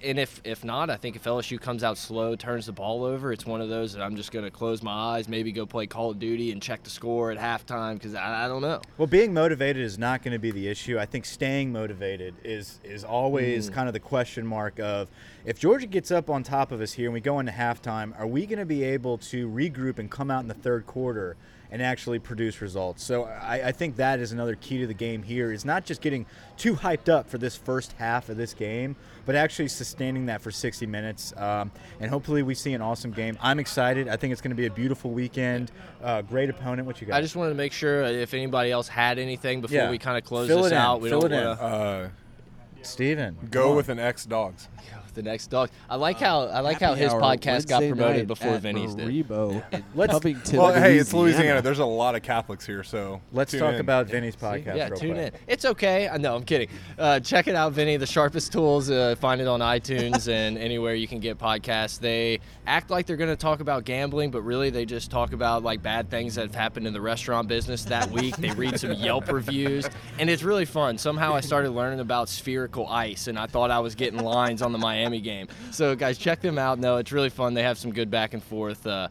[0.02, 3.32] and if if not, I think if LSU comes out slow, turns the ball over,
[3.32, 5.86] it's one of those that I'm just going to close my eyes, maybe go play
[5.86, 8.80] Call of Duty and check the score at halftime because I, I don't know.
[8.96, 10.98] Well, being motivated is not going to be the issue.
[10.98, 13.74] I think staying motivated is is always mm.
[13.74, 15.08] kind of the question mark of
[15.44, 18.26] if Georgia gets up on top of us here and we go into halftime, are
[18.26, 21.36] we going to be able to regroup and come out in the third quarter
[21.70, 23.02] and actually produce results?
[23.04, 26.00] So I, I think that is another key to the game here is not just
[26.00, 26.24] getting
[26.56, 28.96] too hyped up for this first half of this game,
[29.26, 31.34] but actually sustaining that for 60 minutes.
[31.36, 33.36] Um, and hopefully we see an awesome game.
[33.42, 34.08] I'm excited.
[34.08, 35.70] I think it's going to be a beautiful weekend.
[36.02, 36.86] Uh, great opponent.
[36.86, 37.16] What you got?
[37.16, 39.90] I just wanted to make sure if anybody else had anything before Yeah.
[39.90, 40.80] we kind of close Fill this it in.
[40.80, 41.00] out.
[41.02, 41.46] We Fill don't it in.
[41.48, 42.08] wanna- Uh,
[42.82, 43.36] Steven.
[43.50, 44.68] go with an X dogs.
[45.18, 45.68] The next dog.
[45.90, 48.52] I like how I like how Happy his hour podcast got Wednesday promoted night before
[48.54, 49.06] at Vinny's did.
[49.08, 51.38] Maribo in Let's- Covington, Well, hey, it's Louisiana.
[51.38, 51.62] Louisiana.
[51.62, 53.80] There's a lot of Catholics here, so Let's tune talk in.
[53.80, 54.76] about Vinny's podcast.
[54.76, 55.34] Yeah, real tune quick.
[55.34, 55.40] in.
[55.48, 56.08] It's okay.
[56.08, 56.68] I know, I'm kidding.
[56.98, 57.96] Uh, check it out, Vinny.
[57.96, 58.90] The Sharpest Tools.
[58.90, 61.98] Uh, find it on iTunes and anywhere you can get podcasts.
[61.98, 65.62] They act like they're going to talk about gambling, but really they just talk about
[65.62, 68.36] like bad things that have happened in the restaurant business that week.
[68.36, 69.88] they read some Yelp reviews,
[70.18, 70.98] and it's really fun.
[70.98, 74.72] Somehow I started learning about spherical ice, and I thought I was getting lines on
[74.72, 75.48] the Miami game.
[75.70, 76.78] So guys, check them out.
[76.78, 77.54] No, it's really fun.
[77.54, 78.86] They have some good back and forth.
[78.86, 79.08] Uh,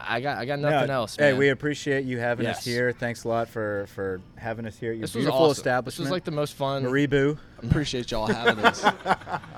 [0.00, 1.16] I got I got No, nothing else.
[1.16, 2.92] Hey, we appreciate you having us here.
[2.92, 5.48] Thanks a lot for for having us here at your this was beautiful awesome.
[5.50, 6.06] This establishment.
[6.06, 6.84] was like the most fun.
[6.84, 7.38] Maribu.
[7.64, 8.84] Appreciate y'all having us.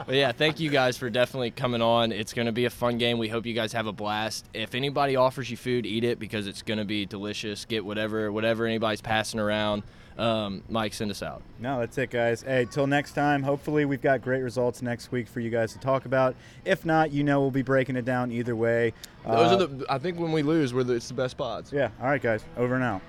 [0.06, 2.10] But yeah, thank you guys for definitely coming on.
[2.10, 3.18] It's going to be a fun game.
[3.18, 4.48] We hope you guys have a blast.
[4.54, 7.64] If anybody offers you food, eat it because it's going to be delicious.
[7.66, 9.82] Get whatever whatever anybody's passing around.
[10.20, 11.42] Um, Mike, send us out.
[11.58, 12.42] No, that's it, guys.
[12.42, 13.42] Hey, till next time.
[13.42, 16.36] Hopefully, we've got great results next week for you guys to talk about.
[16.64, 18.92] If not, you know we'll be breaking it down either way.
[19.26, 19.86] Those Uh, are the.
[19.88, 21.72] I think when we lose, we're the, it's the best spots.
[21.72, 21.88] Yeah.
[22.02, 22.44] All right, guys.
[22.58, 23.00] Over and out.